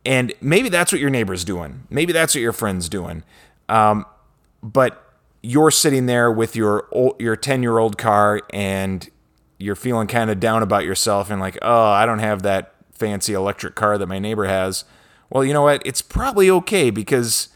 And 0.04 0.34
maybe 0.42 0.70
that's 0.70 0.92
what 0.92 1.00
your 1.00 1.10
neighbor's 1.10 1.44
doing. 1.44 1.84
Maybe 1.90 2.12
that's 2.12 2.34
what 2.34 2.42
your 2.42 2.54
friend's 2.54 2.90
doing. 2.90 3.24
Um, 3.70 4.06
but 4.64 5.04
you're 5.44 5.72
sitting 5.72 6.08
there 6.08 6.32
with 6.32 6.56
your 6.56 6.88
your 7.20 7.36
10 7.36 7.62
year 7.62 7.78
old 7.78 7.98
car 7.98 8.42
and 8.52 9.10
you're 9.58 9.76
feeling 9.76 10.08
kind 10.08 10.30
of 10.30 10.40
down 10.40 10.64
about 10.64 10.86
yourself 10.86 11.30
and 11.30 11.42
like, 11.42 11.58
oh, 11.62 11.90
I 11.90 12.06
don't 12.06 12.20
have 12.20 12.44
that 12.44 12.74
fancy 12.92 13.34
electric 13.34 13.76
car 13.76 13.98
that 13.98 14.08
my 14.08 14.20
neighbor 14.20 14.46
has. 14.46 14.86
Well, 15.30 15.44
you 15.44 15.54
know 15.54 15.64
what? 15.64 15.82
It's 15.86 16.02
probably 16.02 16.50
okay 16.50 16.90
because 16.90 17.50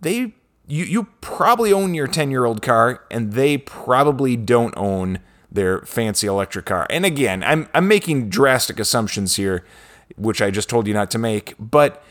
they 0.00 0.34
you 0.66 0.84
you 0.84 1.04
probably 1.20 1.72
own 1.72 1.94
your 1.94 2.08
10-year-old 2.08 2.62
car 2.62 3.04
and 3.10 3.32
they 3.32 3.58
probably 3.58 4.36
don't 4.36 4.74
own 4.76 5.20
their 5.50 5.80
fancy 5.82 6.26
electric 6.26 6.66
car. 6.66 6.86
And 6.90 7.04
again, 7.04 7.42
I'm 7.44 7.68
I'm 7.74 7.86
making 7.86 8.28
drastic 8.28 8.80
assumptions 8.80 9.36
here, 9.36 9.64
which 10.16 10.40
I 10.40 10.50
just 10.50 10.68
told 10.68 10.86
you 10.86 10.94
not 10.94 11.10
to 11.12 11.18
make, 11.18 11.54
but 11.58 12.02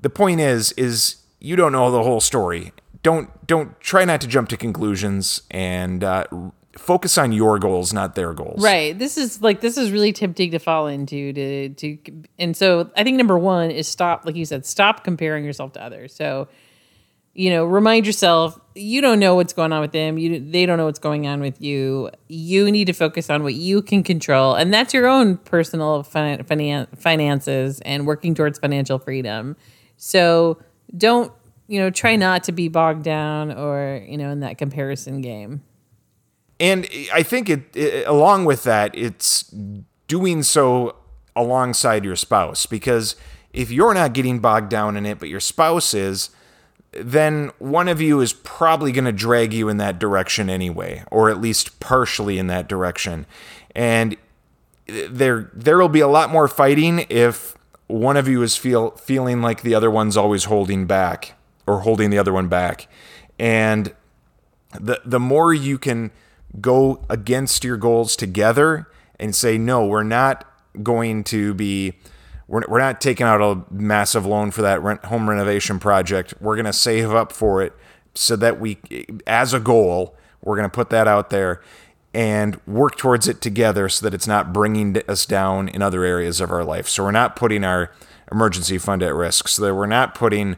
the 0.00 0.10
point 0.10 0.40
is 0.40 0.72
is 0.72 1.16
you 1.40 1.56
don't 1.56 1.72
know 1.72 1.90
the 1.90 2.02
whole 2.02 2.20
story. 2.20 2.72
Don't 3.02 3.46
don't 3.46 3.78
try 3.80 4.04
not 4.04 4.20
to 4.22 4.26
jump 4.26 4.48
to 4.50 4.56
conclusions 4.56 5.42
and 5.50 6.02
uh, 6.02 6.24
focus 6.76 7.18
on 7.18 7.32
your 7.32 7.58
goals 7.58 7.92
not 7.92 8.14
their 8.14 8.32
goals. 8.32 8.62
Right. 8.62 8.98
This 8.98 9.16
is 9.16 9.42
like 9.42 9.60
this 9.60 9.76
is 9.76 9.90
really 9.92 10.12
tempting 10.12 10.50
to 10.52 10.58
fall 10.58 10.86
into 10.86 11.32
to 11.32 11.68
to 11.70 11.98
and 12.38 12.56
so 12.56 12.90
i 12.96 13.04
think 13.04 13.16
number 13.16 13.38
one 13.38 13.70
is 13.70 13.86
stop 13.86 14.24
like 14.24 14.36
you 14.36 14.44
said 14.44 14.64
stop 14.64 15.04
comparing 15.04 15.44
yourself 15.44 15.72
to 15.72 15.82
others. 15.82 16.14
So 16.14 16.48
you 17.34 17.50
know 17.50 17.64
remind 17.64 18.06
yourself 18.06 18.58
you 18.74 19.00
don't 19.00 19.18
know 19.18 19.34
what's 19.34 19.52
going 19.52 19.72
on 19.72 19.80
with 19.80 19.92
them. 19.92 20.18
You 20.18 20.40
they 20.40 20.66
don't 20.66 20.78
know 20.78 20.86
what's 20.86 20.98
going 20.98 21.26
on 21.26 21.40
with 21.40 21.60
you. 21.60 22.10
You 22.28 22.70
need 22.70 22.86
to 22.86 22.92
focus 22.92 23.28
on 23.28 23.42
what 23.42 23.54
you 23.54 23.82
can 23.82 24.02
control 24.02 24.54
and 24.54 24.72
that's 24.72 24.94
your 24.94 25.06
own 25.06 25.36
personal 25.38 26.04
finan- 26.04 26.98
finances 26.98 27.80
and 27.82 28.06
working 28.06 28.34
towards 28.34 28.58
financial 28.58 28.98
freedom. 28.98 29.56
So 29.96 30.58
don't 30.96 31.32
you 31.68 31.78
know, 31.78 31.88
try 31.88 32.16
not 32.16 32.44
to 32.44 32.52
be 32.52 32.68
bogged 32.68 33.02
down 33.02 33.50
or, 33.50 34.04
you 34.06 34.18
know, 34.18 34.28
in 34.28 34.40
that 34.40 34.58
comparison 34.58 35.22
game. 35.22 35.62
And 36.62 36.88
I 37.12 37.24
think 37.24 37.50
it, 37.50 37.76
it, 37.76 38.06
along 38.06 38.44
with 38.44 38.62
that, 38.62 38.96
it's 38.96 39.52
doing 40.06 40.44
so 40.44 40.94
alongside 41.34 42.04
your 42.04 42.14
spouse 42.14 42.66
because 42.66 43.16
if 43.52 43.72
you're 43.72 43.92
not 43.92 44.12
getting 44.12 44.38
bogged 44.38 44.70
down 44.70 44.96
in 44.96 45.04
it, 45.04 45.18
but 45.18 45.28
your 45.28 45.40
spouse 45.40 45.92
is, 45.92 46.30
then 46.92 47.50
one 47.58 47.88
of 47.88 48.00
you 48.00 48.20
is 48.20 48.32
probably 48.32 48.92
going 48.92 49.06
to 49.06 49.12
drag 49.12 49.52
you 49.52 49.68
in 49.68 49.78
that 49.78 49.98
direction 49.98 50.48
anyway, 50.48 51.02
or 51.10 51.30
at 51.30 51.40
least 51.40 51.80
partially 51.80 52.38
in 52.38 52.46
that 52.46 52.68
direction. 52.68 53.26
And 53.74 54.16
there 54.86 55.50
there 55.52 55.78
will 55.78 55.88
be 55.88 56.00
a 56.00 56.06
lot 56.06 56.30
more 56.30 56.46
fighting 56.46 57.06
if 57.08 57.56
one 57.88 58.16
of 58.16 58.28
you 58.28 58.40
is 58.40 58.56
feel 58.56 58.92
feeling 58.92 59.42
like 59.42 59.62
the 59.62 59.74
other 59.74 59.90
one's 59.90 60.16
always 60.16 60.44
holding 60.44 60.86
back 60.86 61.32
or 61.66 61.80
holding 61.80 62.10
the 62.10 62.18
other 62.18 62.32
one 62.32 62.46
back. 62.46 62.86
And 63.36 63.92
the 64.78 65.00
the 65.04 65.18
more 65.18 65.52
you 65.52 65.76
can 65.76 66.12
go 66.60 67.04
against 67.08 67.64
your 67.64 67.76
goals 67.76 68.16
together 68.16 68.88
and 69.18 69.34
say 69.34 69.58
no, 69.58 69.86
we're 69.86 70.02
not 70.02 70.46
going 70.82 71.24
to 71.24 71.54
be 71.54 71.94
we're, 72.48 72.62
we're 72.68 72.78
not 72.78 73.00
taking 73.00 73.26
out 73.26 73.40
a 73.40 73.64
massive 73.72 74.26
loan 74.26 74.50
for 74.50 74.62
that 74.62 74.82
rent, 74.82 75.04
home 75.06 75.28
renovation 75.28 75.78
project. 75.78 76.34
We're 76.40 76.56
going 76.56 76.66
to 76.66 76.72
save 76.72 77.10
up 77.10 77.32
for 77.32 77.62
it 77.62 77.72
so 78.14 78.36
that 78.36 78.60
we, 78.60 78.78
as 79.26 79.54
a 79.54 79.60
goal, 79.60 80.14
we're 80.42 80.56
going 80.56 80.68
to 80.68 80.74
put 80.74 80.90
that 80.90 81.08
out 81.08 81.30
there 81.30 81.62
and 82.12 82.60
work 82.66 82.96
towards 82.96 83.26
it 83.26 83.40
together 83.40 83.88
so 83.88 84.04
that 84.04 84.12
it's 84.12 84.26
not 84.26 84.52
bringing 84.52 84.98
us 85.08 85.24
down 85.24 85.68
in 85.68 85.80
other 85.80 86.04
areas 86.04 86.40
of 86.40 86.50
our 86.50 86.62
life. 86.62 86.88
So 86.88 87.04
we're 87.04 87.10
not 87.10 87.36
putting 87.36 87.64
our 87.64 87.90
emergency 88.30 88.76
fund 88.76 89.02
at 89.02 89.14
risk. 89.14 89.48
So 89.48 89.62
that 89.62 89.74
we're 89.74 89.86
not 89.86 90.14
putting 90.14 90.56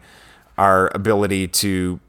our 0.58 0.90
ability 0.94 1.48
to 1.48 2.00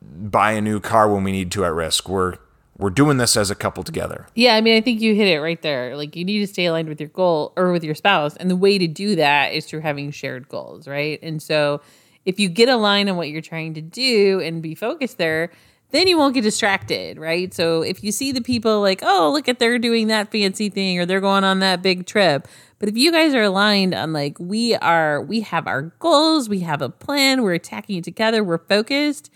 buy 0.00 0.52
a 0.52 0.60
new 0.60 0.80
car 0.80 1.12
when 1.12 1.24
we 1.24 1.32
need 1.32 1.50
to 1.52 1.64
at 1.64 1.74
risk. 1.74 2.08
We're 2.08 2.38
we're 2.78 2.90
doing 2.90 3.16
this 3.16 3.36
as 3.36 3.50
a 3.50 3.54
couple 3.54 3.82
together. 3.82 4.26
Yeah, 4.34 4.54
I 4.54 4.60
mean, 4.60 4.76
I 4.76 4.80
think 4.80 5.00
you 5.00 5.14
hit 5.14 5.28
it 5.28 5.40
right 5.40 5.60
there. 5.62 5.96
Like, 5.96 6.14
you 6.14 6.24
need 6.24 6.40
to 6.40 6.46
stay 6.46 6.66
aligned 6.66 6.88
with 6.88 7.00
your 7.00 7.08
goal 7.08 7.52
or 7.56 7.72
with 7.72 7.82
your 7.82 7.94
spouse. 7.94 8.36
And 8.36 8.50
the 8.50 8.56
way 8.56 8.78
to 8.78 8.86
do 8.86 9.16
that 9.16 9.52
is 9.52 9.66
through 9.66 9.80
having 9.80 10.10
shared 10.10 10.48
goals, 10.48 10.86
right? 10.86 11.18
And 11.22 11.42
so, 11.42 11.80
if 12.24 12.40
you 12.40 12.48
get 12.48 12.68
aligned 12.68 13.08
on 13.08 13.16
what 13.16 13.28
you're 13.28 13.40
trying 13.40 13.74
to 13.74 13.80
do 13.80 14.40
and 14.40 14.60
be 14.60 14.74
focused 14.74 15.16
there, 15.16 15.52
then 15.92 16.08
you 16.08 16.18
won't 16.18 16.34
get 16.34 16.42
distracted, 16.42 17.18
right? 17.18 17.54
So, 17.54 17.82
if 17.82 18.04
you 18.04 18.12
see 18.12 18.32
the 18.32 18.42
people 18.42 18.82
like, 18.82 19.00
oh, 19.02 19.30
look 19.32 19.48
at 19.48 19.58
they're 19.58 19.78
doing 19.78 20.08
that 20.08 20.30
fancy 20.30 20.68
thing 20.68 20.98
or 20.98 21.06
they're 21.06 21.20
going 21.20 21.44
on 21.44 21.60
that 21.60 21.82
big 21.82 22.06
trip. 22.06 22.46
But 22.78 22.90
if 22.90 22.96
you 22.96 23.10
guys 23.10 23.34
are 23.34 23.42
aligned 23.42 23.94
on 23.94 24.12
like, 24.12 24.38
we 24.38 24.74
are, 24.74 25.22
we 25.22 25.40
have 25.40 25.66
our 25.66 25.82
goals, 25.98 26.48
we 26.48 26.60
have 26.60 26.82
a 26.82 26.90
plan, 26.90 27.42
we're 27.42 27.54
attacking 27.54 27.96
it 27.98 28.04
together, 28.04 28.44
we're 28.44 28.58
focused 28.58 29.30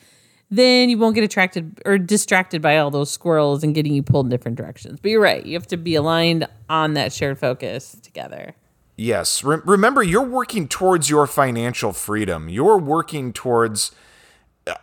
then 0.50 0.90
you 0.90 0.99
won't 0.99 1.14
get 1.14 1.25
attracted 1.25 1.80
or 1.85 1.97
distracted 1.97 2.61
by 2.61 2.76
all 2.78 2.90
those 2.90 3.11
squirrels 3.11 3.62
and 3.62 3.75
getting 3.75 3.95
you 3.95 4.02
pulled 4.02 4.26
in 4.26 4.30
different 4.30 4.57
directions. 4.57 4.99
But 5.00 5.11
you're 5.11 5.21
right. 5.21 5.45
You 5.47 5.54
have 5.54 5.69
to 5.69 5.76
be 5.76 5.95
aligned 5.95 6.47
on 6.69 6.95
that 6.95 7.12
shared 7.12 7.38
focus 7.38 7.97
together. 8.02 8.54
Yes. 8.97 9.45
Re- 9.45 9.61
remember, 9.64 10.02
you're 10.02 10.23
working 10.23 10.69
towards 10.69 11.09
your 11.09 11.26
financial 11.26 11.92
freedom. 11.92 12.49
You're 12.49 12.78
working 12.78 13.33
towards 13.33 13.92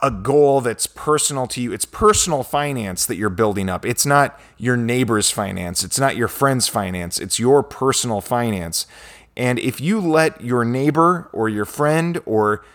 a 0.01 0.09
goal 0.09 0.61
that's 0.61 0.87
personal 0.87 1.47
to 1.47 1.61
you. 1.61 1.71
It's 1.71 1.85
personal 1.85 2.43
finance 2.43 3.05
that 3.05 3.15
you're 3.15 3.29
building 3.29 3.69
up. 3.69 3.85
It's 3.85 4.05
not 4.05 4.39
your 4.57 4.75
neighbor's 4.75 5.29
finance. 5.29 5.83
It's 5.83 5.99
not 5.99 6.15
your 6.15 6.27
friend's 6.27 6.67
finance. 6.67 7.19
It's 7.19 7.39
your 7.39 7.61
personal 7.61 8.21
finance. 8.21 8.87
And 9.35 9.59
if 9.59 9.79
you 9.79 9.99
let 9.99 10.41
your 10.41 10.65
neighbor 10.65 11.29
or 11.31 11.47
your 11.47 11.65
friend 11.65 12.19
or 12.25 12.65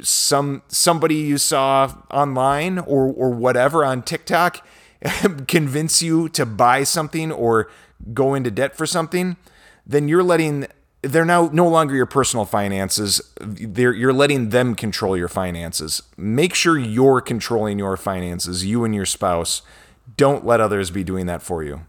some 0.00 0.62
somebody 0.68 1.16
you 1.16 1.38
saw 1.38 1.94
online 2.10 2.78
or 2.78 3.12
or 3.12 3.30
whatever 3.30 3.84
on 3.84 4.02
TikTok 4.02 4.66
convince 5.48 6.02
you 6.02 6.28
to 6.30 6.46
buy 6.46 6.84
something 6.84 7.32
or 7.32 7.70
go 8.12 8.34
into 8.34 8.50
debt 8.50 8.76
for 8.76 8.86
something, 8.86 9.36
then 9.86 10.08
you're 10.08 10.22
letting 10.22 10.66
they're 11.02 11.24
now 11.24 11.50
no 11.52 11.68
longer 11.68 11.94
your 11.96 12.06
personal 12.06 12.44
finances. 12.44 13.20
They're, 13.40 13.92
you're 13.92 14.12
letting 14.12 14.50
them 14.50 14.76
control 14.76 15.16
your 15.16 15.28
finances. 15.28 16.02
Make 16.16 16.54
sure 16.54 16.78
you're 16.78 17.20
controlling 17.20 17.78
your 17.78 17.96
finances, 17.96 18.64
you 18.64 18.84
and 18.84 18.94
your 18.94 19.06
spouse. 19.06 19.62
Don't 20.16 20.46
let 20.46 20.60
others 20.60 20.90
be 20.92 21.02
doing 21.02 21.26
that 21.26 21.42
for 21.42 21.64
you. 21.64 21.80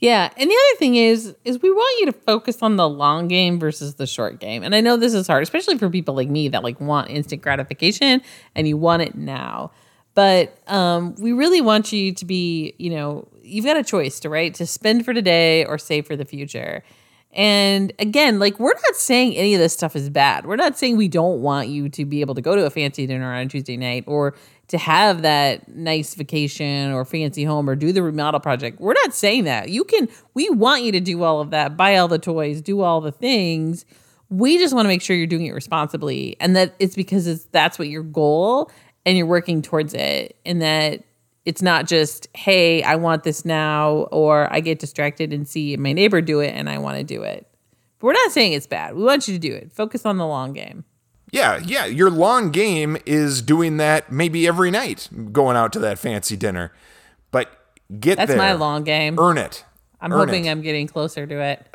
Yeah, 0.00 0.30
and 0.34 0.50
the 0.50 0.54
other 0.54 0.78
thing 0.78 0.96
is 0.96 1.34
is 1.44 1.60
we 1.60 1.70
want 1.70 2.00
you 2.00 2.06
to 2.06 2.12
focus 2.12 2.62
on 2.62 2.76
the 2.76 2.88
long 2.88 3.28
game 3.28 3.60
versus 3.60 3.96
the 3.96 4.06
short 4.06 4.40
game. 4.40 4.62
And 4.62 4.74
I 4.74 4.80
know 4.80 4.96
this 4.96 5.12
is 5.12 5.26
hard, 5.26 5.42
especially 5.42 5.76
for 5.76 5.90
people 5.90 6.14
like 6.14 6.28
me 6.28 6.48
that 6.48 6.64
like 6.64 6.80
want 6.80 7.10
instant 7.10 7.42
gratification 7.42 8.22
and 8.54 8.66
you 8.66 8.78
want 8.78 9.02
it 9.02 9.14
now. 9.14 9.72
But 10.14 10.56
um, 10.68 11.14
we 11.16 11.32
really 11.32 11.60
want 11.60 11.92
you 11.92 12.12
to 12.14 12.24
be, 12.24 12.74
you 12.78 12.90
know, 12.90 13.28
you've 13.42 13.64
got 13.66 13.76
a 13.76 13.84
choice 13.84 14.20
to 14.20 14.30
right 14.30 14.54
to 14.54 14.66
spend 14.66 15.04
for 15.04 15.12
today 15.12 15.64
or 15.66 15.76
save 15.76 16.06
for 16.06 16.16
the 16.16 16.24
future. 16.24 16.82
And 17.32 17.92
again, 17.98 18.38
like 18.38 18.58
we're 18.58 18.74
not 18.74 18.96
saying 18.96 19.36
any 19.36 19.54
of 19.54 19.60
this 19.60 19.72
stuff 19.72 19.94
is 19.94 20.10
bad. 20.10 20.46
We're 20.46 20.56
not 20.56 20.76
saying 20.76 20.96
we 20.96 21.08
don't 21.08 21.42
want 21.42 21.68
you 21.68 21.88
to 21.90 22.04
be 22.04 22.22
able 22.22 22.34
to 22.34 22.40
go 22.40 22.56
to 22.56 22.66
a 22.66 22.70
fancy 22.70 23.06
dinner 23.06 23.32
on 23.32 23.46
a 23.46 23.46
Tuesday 23.46 23.76
night 23.76 24.04
or 24.06 24.34
to 24.70 24.78
have 24.78 25.22
that 25.22 25.66
nice 25.74 26.14
vacation 26.14 26.92
or 26.92 27.04
fancy 27.04 27.42
home 27.42 27.68
or 27.68 27.74
do 27.74 27.90
the 27.90 28.04
remodel 28.04 28.38
project. 28.38 28.80
We're 28.80 28.94
not 28.94 29.12
saying 29.12 29.44
that. 29.44 29.68
You 29.68 29.82
can, 29.82 30.08
we 30.34 30.48
want 30.48 30.84
you 30.84 30.92
to 30.92 31.00
do 31.00 31.24
all 31.24 31.40
of 31.40 31.50
that, 31.50 31.76
buy 31.76 31.96
all 31.96 32.06
the 32.06 32.20
toys, 32.20 32.60
do 32.60 32.80
all 32.80 33.00
the 33.00 33.10
things. 33.10 33.84
We 34.28 34.58
just 34.58 34.72
want 34.72 34.84
to 34.84 34.88
make 34.88 35.02
sure 35.02 35.16
you're 35.16 35.26
doing 35.26 35.46
it 35.46 35.54
responsibly 35.54 36.36
and 36.38 36.54
that 36.54 36.76
it's 36.78 36.94
because 36.94 37.26
it's, 37.26 37.46
that's 37.46 37.80
what 37.80 37.88
your 37.88 38.04
goal 38.04 38.70
and 39.04 39.18
you're 39.18 39.26
working 39.26 39.60
towards 39.60 39.92
it 39.92 40.36
and 40.46 40.62
that 40.62 41.02
it's 41.44 41.62
not 41.62 41.88
just, 41.88 42.28
hey, 42.36 42.80
I 42.84 42.94
want 42.94 43.24
this 43.24 43.44
now 43.44 44.06
or 44.12 44.52
I 44.52 44.60
get 44.60 44.78
distracted 44.78 45.32
and 45.32 45.48
see 45.48 45.76
my 45.78 45.92
neighbor 45.92 46.20
do 46.20 46.38
it 46.38 46.54
and 46.54 46.70
I 46.70 46.78
want 46.78 46.98
to 46.98 47.02
do 47.02 47.24
it. 47.24 47.44
But 47.98 48.06
we're 48.06 48.12
not 48.12 48.30
saying 48.30 48.52
it's 48.52 48.68
bad. 48.68 48.94
We 48.94 49.02
want 49.02 49.26
you 49.26 49.34
to 49.34 49.40
do 49.40 49.52
it. 49.52 49.72
Focus 49.72 50.06
on 50.06 50.16
the 50.16 50.26
long 50.26 50.52
game. 50.52 50.84
Yeah, 51.32 51.58
yeah. 51.64 51.86
Your 51.86 52.10
long 52.10 52.50
game 52.50 52.96
is 53.06 53.42
doing 53.42 53.76
that 53.76 54.10
maybe 54.10 54.46
every 54.46 54.70
night, 54.70 55.08
going 55.32 55.56
out 55.56 55.72
to 55.74 55.78
that 55.80 55.98
fancy 55.98 56.36
dinner. 56.36 56.72
But 57.30 57.50
get 58.00 58.16
That's 58.16 58.28
there. 58.28 58.38
my 58.38 58.52
long 58.54 58.84
game. 58.84 59.18
Earn 59.18 59.38
it. 59.38 59.64
I'm 60.00 60.12
Earn 60.12 60.28
hoping 60.28 60.46
it. 60.46 60.50
I'm 60.50 60.60
getting 60.62 60.86
closer 60.86 61.26
to 61.26 61.40
it. 61.40 61.66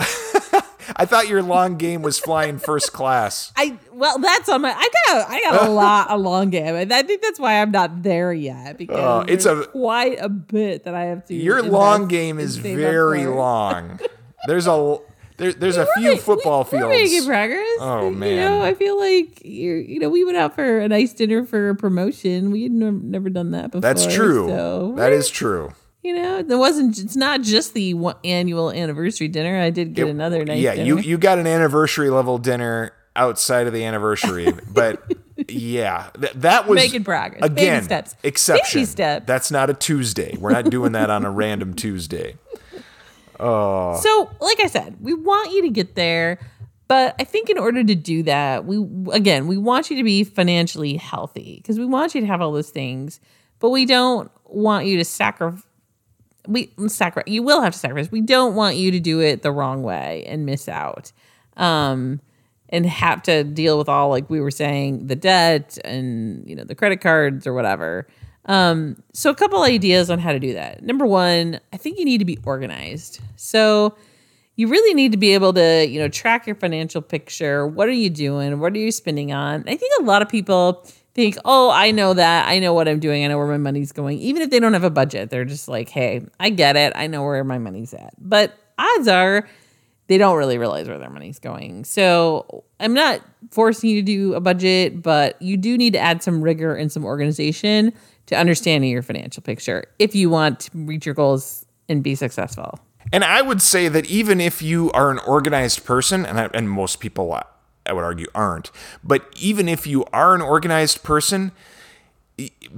I 0.98 1.06
thought 1.06 1.28
your 1.28 1.42
long 1.42 1.78
game 1.78 2.02
was 2.04 2.20
flying 2.20 2.60
first 2.60 2.94
class. 2.94 3.52
I 3.58 3.78
well, 3.92 4.20
that's 4.20 4.48
on 4.50 4.62
my. 4.62 4.72
I 4.72 4.90
got 5.08 5.30
I 5.30 5.42
got 5.42 5.68
a 5.68 5.72
lot 5.72 6.08
a 6.12 6.18
long 6.18 6.50
game, 6.50 6.76
I 6.76 7.02
think 7.04 7.22
that's 7.22 7.40
why 7.40 7.62
I'm 7.62 7.72
not 7.72 8.04
there 8.04 8.32
yet 8.34 8.72
uh, 8.72 8.74
because 8.78 8.98
Oh, 9.00 9.32
it's 9.32 9.46
a- 9.46 9.66
quite 9.68 10.18
a 10.20 10.30
bit 10.30 10.84
that 10.84 10.94
I 10.94 11.06
have 11.06 11.26
to. 11.26 11.34
Your 11.34 11.64
long 11.64 12.08
game 12.08 12.40
is 12.40 12.58
very 12.58 13.26
long. 13.26 14.00
There's 14.48 14.68
a 14.68 14.98
there, 15.38 15.54
there's 15.54 15.77
a 15.77 15.88
few 15.98 16.18
football 16.18 16.63
we, 16.72 16.77
We're 16.80 16.89
making 16.89 17.10
fields. 17.10 17.27
progress. 17.27 17.77
Oh, 17.80 18.10
man, 18.10 18.30
You 18.30 18.36
know, 18.38 18.62
I 18.62 18.74
feel 18.74 18.98
like 19.00 19.42
you're. 19.44 19.77
You 19.77 20.00
know, 20.00 20.10
we 20.10 20.24
went 20.24 20.38
out 20.38 20.56
for 20.56 20.80
a 20.80 20.88
nice 20.88 21.13
dinner 21.13 21.46
for 21.46 21.70
a 21.70 21.75
promotion. 21.75 22.51
We 22.51 22.63
had 22.63 22.72
never, 22.72 22.98
never 22.98 23.30
done 23.30 23.51
that 23.51 23.72
before. 23.72 23.82
That's 23.82 24.06
true. 24.06 24.48
So 24.50 24.94
That 24.98 25.12
true. 25.30 25.74
You 26.04 26.15
know, 26.15 26.38
it 26.38 26.48
wasn't. 26.48 27.00
It's 27.00 27.15
not 27.15 27.42
just 27.42 27.74
the 27.74 27.96
annual 28.24 28.72
anniversary 28.72 29.27
dinner. 29.27 29.60
I 29.60 29.72
did 29.72 29.94
get 29.96 30.08
It- 30.08 30.12
another 30.12 30.46
nice. 30.46 30.60
yeah, 30.62 30.75
dinner. 30.75 30.86
you 30.88 31.00
you 31.00 31.18
got 31.18 31.39
an 31.39 31.48
anniversary 31.48 32.12
level 32.12 32.38
dinner 32.38 32.92
outside 33.15 33.65
of 33.65 33.74
the 33.74 33.84
anniversary, 33.86 34.54
but 34.72 35.01
yeah, 35.50 36.10
th- 36.20 36.34
that 36.34 36.68
was 36.68 36.75
Making 36.75 37.04
progress. 37.06 37.42
Baby 37.42 37.54
Again, 37.54 37.84
steps. 37.84 38.15
exception. 38.24 38.82
Baby 38.82 38.86
steps. 38.86 39.25
That's 39.25 39.50
not 39.50 39.70
a 39.72 39.74
Tuesday. 39.74 40.38
We're 40.39 40.51
not 40.51 40.70
doing 40.70 40.92
that 40.92 41.10
on 41.10 41.25
a 41.25 41.32
random 41.32 41.74
Tuesday. 41.74 42.36
So, 44.01 44.30
like 44.39 44.60
I 44.60 44.68
said, 44.68 44.98
we 45.01 45.13
want 45.13 45.51
you 45.51 45.62
to 45.63 45.70
get 45.70 45.96
there, 45.96 46.39
but 46.88 47.15
I 47.20 47.24
think 47.24 47.50
in 47.50 47.58
order 47.58 47.84
to 47.84 47.96
do 47.96 48.24
that, 48.24 48.65
we 48.65 48.86
again, 49.12 49.48
we 49.48 49.58
want 49.58 49.89
you 49.89 49.98
to 49.98 50.04
be 50.04 50.24
financially 50.24 50.98
healthy 50.98 51.58
because 51.58 51.80
we 51.80 51.86
want 51.86 52.15
you 52.15 52.22
to 52.22 52.27
have 52.27 52.42
all 52.42 52.51
those 52.51 52.70
things, 52.70 53.20
but 53.60 53.70
we 53.70 53.86
don't 53.86 54.32
want 54.46 54.86
you 54.86 54.98
to 54.98 55.06
sacrifice 55.06 55.63
we 56.48 56.72
sacrifice 56.88 57.32
you 57.32 57.44
will 57.44 57.62
have 57.62 57.74
to 57.74 57.80
sacrifice. 57.80 58.12
We 58.12 58.22
don't 58.22 58.56
want 58.56 58.75
you 58.75 58.92
to 58.92 59.00
do 59.00 59.20
it 59.20 59.42
the 59.42 59.51
wrong 59.51 59.84
way 59.84 60.24
and 60.27 60.46
miss 60.46 60.68
out. 60.68 61.12
Um 61.58 62.22
and 62.70 62.86
have 62.86 63.22
to 63.24 63.44
deal 63.44 63.77
with 63.77 63.88
all 63.88 64.10
like 64.10 64.30
we 64.30 64.42
were 64.42 64.51
saying 64.51 65.08
the 65.08 65.15
debt 65.15 65.77
and 65.86 66.48
you 66.50 66.56
know 66.56 66.63
the 66.63 66.75
credit 66.75 67.01
cards 67.01 67.46
or 67.48 67.54
whatever. 67.54 68.08
Um, 68.46 69.02
so 69.14 69.30
a 69.30 69.36
couple 69.36 69.62
ideas 69.64 70.10
on 70.10 70.20
how 70.20 70.32
to 70.32 70.40
do 70.40 70.54
that. 70.54 70.84
Number 70.84 71.06
one, 71.06 71.60
I 71.74 71.78
think 71.78 71.98
you 71.98 72.06
need 72.06 72.20
to 72.20 72.25
be 72.25 72.38
organized. 72.46 73.20
So 73.36 73.96
you 74.56 74.68
really 74.68 74.94
need 74.94 75.12
to 75.12 75.18
be 75.18 75.34
able 75.34 75.54
to, 75.54 75.86
you 75.86 76.00
know, 76.00 76.08
track 76.08 76.46
your 76.48 76.56
financial 76.56 77.02
picture. 77.02 77.68
What 77.68 77.88
are 77.88 77.94
you 77.94 78.10
doing? 78.10 78.60
What 78.60 78.74
are 78.74 78.80
you 78.80 78.92
spending 78.92 79.34
on? 79.34 79.64
I 79.68 79.75
think 79.75 79.92
a 80.00 80.04
lot 80.04 80.22
of 80.22 80.30
people 80.30 80.86
think, 81.14 81.38
oh, 81.44 81.72
I 81.72 81.92
know 81.92 82.14
that. 82.14 82.48
I 82.48 82.60
know 82.60 82.74
what 82.74 82.88
I'm 82.88 83.00
doing. 83.00 83.25
I 83.25 83.28
know 83.28 83.38
where 83.38 83.48
my 83.48 83.58
money's 83.58 83.92
going. 83.92 84.20
Even 84.20 84.42
if 84.42 84.50
they 84.50 84.60
don't 84.60 84.74
have 84.74 84.84
a 84.84 84.90
budget, 84.90 85.30
they're 85.30 85.46
just 85.46 85.68
like, 85.68 85.90
hey, 85.90 86.25
I 86.40 86.50
get 86.50 86.75
it. 86.75 86.94
I 86.96 87.08
know 87.08 87.24
where 87.24 87.44
my 87.44 87.58
money's 87.58 87.94
at. 87.94 88.14
But 88.20 88.54
odds 88.78 89.08
are 89.08 89.48
they 90.08 90.18
don't 90.18 90.38
really 90.38 90.58
realize 90.58 90.88
where 90.88 91.00
their 91.00 91.10
money's 91.10 91.40
going. 91.40 91.84
So 91.84 92.64
I'm 92.80 92.94
not 92.94 93.22
forcing 93.52 93.90
you 93.90 94.02
to 94.02 94.06
do 94.06 94.34
a 94.36 94.40
budget, 94.40 95.02
but 95.02 95.42
you 95.42 95.58
do 95.58 95.78
need 95.78 95.94
to 95.94 96.00
add 96.00 96.22
some 96.22 96.42
rigor 96.42 96.75
and 96.75 96.92
some 96.92 97.06
organization 97.06 97.94
to 98.27 98.36
understanding 98.36 98.89
your 98.89 99.01
financial 99.01 99.41
picture 99.41 99.86
if 100.00 100.15
you 100.15 100.29
want 100.29 100.62
to 100.62 100.72
reach 100.74 101.05
your 101.05 101.15
goals 101.15 101.65
and 101.88 102.03
be 102.03 102.15
successful. 102.15 102.79
And 103.13 103.24
I 103.24 103.41
would 103.41 103.62
say 103.62 103.88
that 103.88 104.05
even 104.08 104.41
if 104.41 104.62
you 104.62 104.91
are 104.91 105.12
an 105.12 105.20
organized 105.20 105.86
person, 105.86 106.25
and, 106.25 106.39
I, 106.39 106.50
and 106.53 106.70
most 106.70 107.00
people 107.00 107.32
I 107.86 107.94
would 107.94 108.03
argue 108.03 108.27
aren't, 108.34 108.72
but 109.03 109.27
even 109.38 109.70
if 109.70 109.86
you 109.86 110.05
are 110.12 110.34
an 110.34 110.41
organized 110.41 111.03
person, 111.03 111.51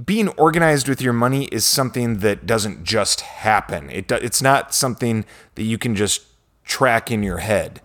being 0.04 0.28
organized 0.30 0.88
with 0.88 1.00
your 1.00 1.12
money 1.12 1.46
is 1.46 1.66
something 1.66 2.18
that 2.18 2.46
doesn't 2.46 2.84
just 2.84 3.22
happen. 3.22 3.90
It 3.90 4.10
it's 4.12 4.40
not 4.40 4.74
something 4.74 5.24
that 5.56 5.64
you 5.64 5.78
can 5.78 5.96
just 5.96 6.22
track 6.64 7.10
in 7.10 7.22
your 7.22 7.38
head. 7.38 7.80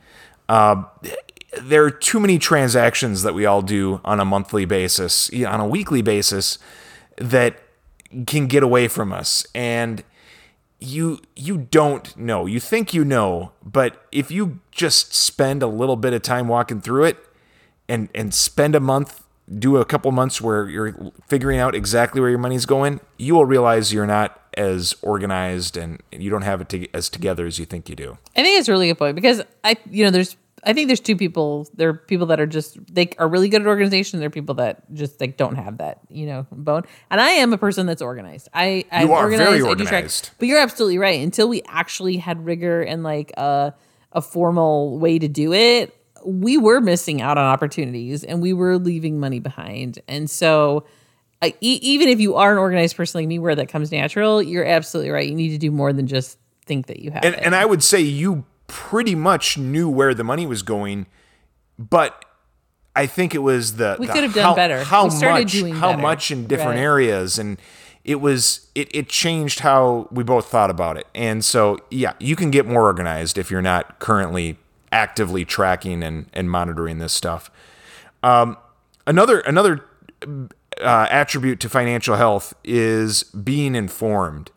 Uh, 0.48 0.84
there 1.62 1.84
are 1.84 1.92
too 1.92 2.20
many 2.20 2.38
transactions 2.38 3.24
that 3.24 3.34
we 3.34 3.46
all 3.46 3.62
do 3.62 4.02
on 4.04 4.20
a 4.20 4.26
monthly 4.26 4.66
basis, 4.66 5.32
on 5.34 5.60
a 5.60 5.68
weekly 5.68 6.02
basis, 6.02 6.60
that 7.18 7.60
can 8.28 8.48
get 8.48 8.64
away 8.64 8.88
from 8.88 9.12
us, 9.12 9.46
and 9.56 10.04
you 10.80 11.20
you 11.36 11.58
don't 11.58 12.16
know. 12.18 12.46
You 12.46 12.60
think 12.60 12.94
you 12.94 13.06
know, 13.06 13.52
but 13.64 14.06
if 14.12 14.32
you 14.32 14.60
just 14.72 15.14
spend 15.14 15.64
a 15.64 15.68
little 15.68 15.96
bit 15.96 16.14
of 16.14 16.22
time 16.22 16.48
walking 16.48 16.82
through 16.82 17.06
it, 17.06 17.18
and 17.88 18.10
and 18.14 18.34
spend 18.34 18.76
a 18.76 18.80
month 18.80 19.24
do 19.60 19.78
a 19.78 19.86
couple 19.86 20.12
months 20.12 20.40
where 20.42 20.70
you're 20.70 21.12
figuring 21.28 21.60
out 21.60 21.76
exactly 21.76 22.22
where 22.22 22.30
your 22.30 22.40
money's 22.40 22.66
going, 22.66 23.00
you 23.18 23.36
will 23.36 23.46
realize 23.46 23.92
you're 23.92 24.08
not 24.08 24.40
as 24.56 24.96
organized 25.02 25.76
and 25.76 26.02
you 26.12 26.30
don't 26.30 26.44
have 26.44 26.62
it 26.62 26.70
to, 26.70 26.88
as 26.94 27.10
together 27.10 27.46
as 27.46 27.60
you 27.60 27.66
think 27.66 27.90
you 27.90 27.96
do. 27.96 28.18
I 28.36 28.44
think 28.44 28.60
it's 28.60 28.68
a 28.68 28.72
really 28.72 28.88
good 28.88 28.98
point 28.98 29.16
because 29.16 29.42
I, 29.64 29.76
you 29.90 30.06
know, 30.06 30.12
there's, 30.12 30.38
I 30.66 30.74
think 30.74 30.88
there's 30.88 31.00
two 31.00 31.16
people. 31.16 31.68
There 31.74 31.90
are 31.90 31.94
people 31.94 32.28
that 32.28 32.40
are 32.40 32.46
just 32.46 32.78
they 32.94 33.10
are 33.18 33.28
really 33.28 33.50
good 33.50 33.62
at 33.62 33.68
organization. 33.68 34.20
There 34.20 34.28
are 34.28 34.32
people 34.32 34.56
that 34.56 34.92
just 34.94 35.20
like 35.20 35.38
don't 35.38 35.56
have 35.56 35.78
that, 35.78 36.00
you 36.10 36.26
know, 36.26 36.48
bone. 36.52 36.84
And 37.10 37.20
I 37.20 37.30
am 37.32 37.54
a 37.54 37.58
person 37.58 37.86
that's 37.86 38.02
organized. 38.02 38.50
I 38.54 38.86
I'm 38.92 39.08
you 39.08 39.14
are 39.14 39.24
organized, 39.24 39.50
very 39.50 39.62
organized. 39.62 40.32
but 40.40 40.48
you're 40.48 40.60
absolutely 40.60 40.98
right. 40.98 41.22
Until 41.22 41.50
we 41.50 41.62
actually 41.68 42.18
had 42.18 42.46
rigor 42.46 42.82
and 42.82 43.04
like 43.04 43.32
a 43.38 43.74
a 44.12 44.22
formal 44.22 45.00
way 45.00 45.20
to 45.20 45.28
do 45.28 45.54
it, 45.54 45.96
we 46.26 46.58
were 46.58 46.80
missing 46.80 47.22
out 47.22 47.38
on 47.38 47.46
opportunities 47.46 48.24
and 48.24 48.42
we 48.42 48.54
were 48.54 48.78
leaving 48.78 49.20
money 49.20 49.40
behind. 49.40 50.00
And 50.08 50.30
so, 50.30 50.86
uh, 51.42 51.50
e- 51.62 51.80
even 51.82 52.08
if 52.08 52.20
you 52.20 52.36
are 52.36 52.52
an 52.52 52.58
organized 52.58 52.96
person 52.96 53.20
like 53.20 53.28
me, 53.28 53.40
where 53.40 53.56
that 53.56 53.70
comes 53.70 53.92
natural, 53.92 54.42
you're 54.42 54.66
absolutely 54.66 55.12
right. 55.12 55.28
You 55.28 55.36
need 55.36 55.50
to 55.50 55.58
do 55.58 55.72
more 55.72 55.92
than 55.92 56.08
just 56.08 56.38
think 56.66 56.88
that 56.88 57.00
you 57.00 57.12
have 57.12 57.26
and. 57.26 57.36
And 57.36 57.56
I 57.56 57.66
would 57.66 57.84
say 57.84 58.00
you 58.00 58.46
pretty 58.68 59.16
much 59.16 59.58
knew 59.58 59.90
where 59.90 60.14
the 60.14 60.24
money 60.24 60.46
was 60.46 60.62
going, 60.64 61.06
but 61.78 62.26
I 62.96 63.06
think 63.06 63.34
it 63.34 63.40
was 63.40 63.78
the 63.78 63.98
we 64.00 64.08
the 64.08 64.14
could 64.14 64.24
have 64.24 64.34
done 64.34 64.44
how, 64.44 64.56
better. 64.56 64.84
How 64.84 65.06
much? 65.08 65.22
how 65.22 65.92
better. 65.92 66.02
much 66.02 66.32
in 66.32 66.48
different 66.48 66.78
Right. 66.78 66.84
areas 66.84 67.40
and. 67.40 67.58
It 68.06 68.20
was 68.20 68.68
it, 68.76 68.94
it 68.94 69.08
changed 69.08 69.60
how 69.62 70.10
we 70.12 70.26
both 70.26 70.48
thought 70.48 70.70
about 70.70 70.98
it. 70.98 71.08
And 71.16 71.46
so 71.46 71.78
yeah, 71.90 72.16
you 72.20 72.36
can 72.36 72.52
get 72.52 72.66
more 72.66 72.82
organized 72.82 73.38
if 73.38 73.50
you're 73.50 73.62
not 73.62 74.00
currently 74.00 74.58
actively 74.92 75.46
tracking 75.46 76.04
and, 76.04 76.26
and 76.34 76.52
monitoring 76.52 76.98
this 76.98 77.14
stuff. 77.14 77.50
Um, 78.22 78.58
another 79.08 79.40
another 79.40 79.86
uh, 80.82 81.08
attribute 81.10 81.62
to 81.62 81.70
financial 81.70 82.18
health 82.18 82.54
is 82.66 83.24
being 83.24 83.74
informed. 83.74 84.52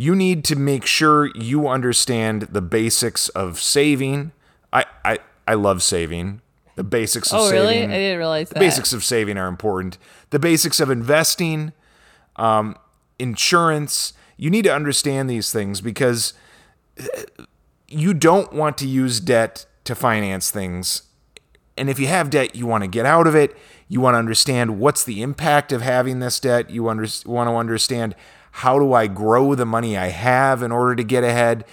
You 0.00 0.14
need 0.14 0.44
to 0.44 0.54
make 0.54 0.86
sure 0.86 1.26
you 1.34 1.66
understand 1.66 2.42
the 2.42 2.62
basics 2.62 3.30
of 3.30 3.60
saving. 3.60 4.30
I 4.72 4.84
I, 5.04 5.18
I 5.44 5.54
love 5.54 5.82
saving. 5.82 6.40
The 6.76 6.84
basics 6.84 7.32
of 7.32 7.40
oh, 7.40 7.50
really? 7.50 7.74
saving. 7.74 7.90
I 7.90 7.94
didn't 7.94 8.18
realize 8.18 8.48
that. 8.50 8.54
The 8.54 8.60
basics 8.60 8.92
of 8.92 9.02
saving 9.02 9.36
are 9.38 9.48
important. 9.48 9.98
The 10.30 10.38
basics 10.38 10.78
of 10.78 10.88
investing, 10.88 11.72
um, 12.36 12.76
insurance. 13.18 14.12
You 14.36 14.50
need 14.50 14.62
to 14.66 14.72
understand 14.72 15.28
these 15.28 15.52
things 15.52 15.80
because 15.80 16.32
uh, 17.00 17.22
you 17.88 18.14
don't 18.14 18.52
want 18.52 18.78
to 18.78 18.86
use 18.86 19.18
debt 19.18 19.66
to 19.82 19.96
finance 19.96 20.52
things. 20.52 21.02
And 21.76 21.90
if 21.90 21.98
you 21.98 22.06
have 22.06 22.30
debt, 22.30 22.54
you 22.54 22.68
want 22.68 22.84
to 22.84 22.88
get 22.88 23.04
out 23.04 23.26
of 23.26 23.34
it. 23.34 23.56
You 23.88 24.00
want 24.00 24.14
to 24.14 24.18
understand 24.18 24.78
what's 24.78 25.02
the 25.02 25.22
impact 25.22 25.72
of 25.72 25.82
having 25.82 26.20
this 26.20 26.38
debt. 26.38 26.70
You 26.70 26.88
under, 26.88 27.08
want 27.26 27.50
to 27.50 27.56
understand 27.56 28.14
how 28.58 28.78
do 28.78 28.92
I 28.92 29.06
grow 29.06 29.54
the 29.54 29.66
money 29.66 29.96
I 29.96 30.08
have 30.08 30.62
in 30.62 30.72
order 30.72 30.96
to 30.96 31.04
get 31.04 31.22
ahead. 31.22 31.64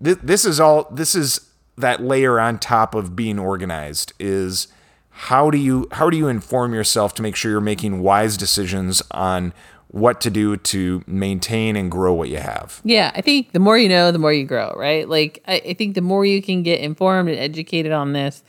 This, 0.00 0.44
is 0.44 0.58
all. 0.58 0.88
This 0.90 1.14
is 1.14 1.48
that 1.76 2.02
layer 2.02 2.40
on 2.40 2.58
top 2.58 2.94
of 2.94 3.14
being 3.14 3.38
organized. 3.38 4.12
Is 4.18 4.66
how 5.10 5.50
do 5.50 5.58
you 5.58 5.86
how 5.92 6.10
do 6.10 6.16
you 6.16 6.26
inform 6.26 6.74
yourself 6.74 7.14
to 7.14 7.22
make 7.22 7.36
sure 7.36 7.52
you're 7.52 7.60
making 7.60 8.02
wise 8.02 8.36
decisions 8.36 9.02
on 9.12 9.52
what 9.92 10.20
to 10.22 10.30
do 10.30 10.56
to 10.56 11.04
maintain 11.06 11.76
and 11.76 11.90
grow 11.90 12.14
what 12.14 12.30
you 12.30 12.38
have. 12.38 12.80
Yeah, 12.82 13.12
I 13.14 13.20
think 13.20 13.52
the 13.52 13.58
more 13.58 13.76
you 13.78 13.90
know, 13.90 14.10
the 14.10 14.18
more 14.18 14.32
you 14.32 14.44
grow, 14.46 14.72
right? 14.74 15.06
Like, 15.06 15.42
I, 15.46 15.60
I 15.66 15.74
think 15.74 15.94
the 15.94 16.00
more 16.00 16.24
you 16.24 16.40
can 16.40 16.62
get 16.62 16.80
informed 16.80 17.28
and 17.28 17.38
educated 17.38 17.92
on 17.92 18.14
this, 18.14 18.42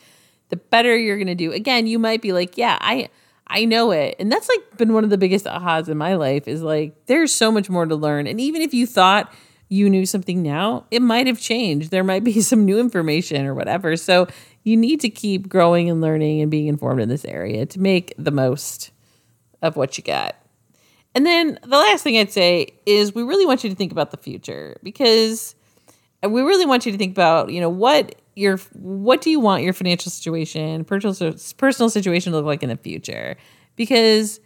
the 0.50 0.56
better 0.56 0.98
you're 0.98 1.18
going 1.18 1.28
to 1.28 1.36
do. 1.36 1.52
Again, 1.52 1.86
you 1.86 2.00
might 2.00 2.22
be 2.22 2.34
like, 2.34 2.58
yeah, 2.58 2.78
I. 2.82 3.10
I 3.54 3.66
know 3.66 3.92
it. 3.92 4.16
And 4.20 4.32
that's 4.32 4.50
like 4.50 4.78
been 4.78 4.94
one 4.94 5.04
of 5.04 5.12
the 5.12 5.18
biggest 5.18 5.46
ahas 5.46 5.88
in 5.88 5.96
my 5.96 6.16
life 6.16 6.48
is 6.48 6.64
like 6.64 7.06
there's 7.06 7.34
so 7.34 7.52
much 7.52 7.70
more 7.70 7.86
to 7.86 7.96
learn. 7.96 8.26
And 8.26 8.42
even 8.42 8.64
if 8.64 8.74
you 8.74 8.88
thought 8.88 9.32
you 9.70 9.92
knew 9.92 10.08
something 10.08 10.42
now, 10.42 10.86
it 10.90 11.04
might 11.04 11.28
have 11.28 11.40
changed. 11.40 11.92
There 11.92 12.04
might 12.04 12.24
be 12.24 12.42
some 12.42 12.66
new 12.66 12.80
information 12.80 13.46
or 13.46 13.54
whatever. 13.54 13.96
So 13.96 14.28
you 14.64 14.76
need 14.76 15.02
to 15.02 15.10
keep 15.10 15.48
growing 15.48 15.88
and 15.88 16.02
learning 16.02 16.42
and 16.42 16.50
being 16.50 16.68
informed 16.68 17.00
in 17.00 17.10
this 17.10 17.26
area 17.26 17.68
to 17.68 17.80
make 17.80 18.14
the 18.18 18.32
most 18.32 18.90
of 19.62 19.76
what 19.76 20.00
you 20.00 20.04
got. 20.04 20.36
And 21.14 21.24
then 21.24 21.60
the 21.62 21.78
last 21.78 22.04
thing 22.04 22.18
I'd 22.18 22.32
say 22.32 22.74
is 22.88 23.14
we 23.14 23.22
really 23.22 23.46
want 23.46 23.64
you 23.64 23.70
to 23.70 23.76
think 23.76 23.92
about 23.92 24.10
the 24.10 24.18
future 24.18 24.80
because 24.82 25.54
we 26.28 26.42
really 26.42 26.66
want 26.66 26.88
you 26.88 26.92
to 26.92 26.98
think 26.98 27.12
about, 27.12 27.52
you 27.52 27.62
know, 27.62 27.70
what 27.70 28.16
your 28.36 28.58
what 28.74 29.22
do 29.22 29.30
you 29.30 29.40
want 29.40 29.64
your 29.64 29.74
financial 29.74 30.12
situation, 30.12 30.86
personal 30.86 31.36
personal 31.58 31.90
situation 31.90 32.32
to 32.32 32.38
look 32.38 32.46
like 32.46 32.64
in 32.64 32.70
the 32.70 32.78
future? 32.78 33.38
Because 33.76 34.40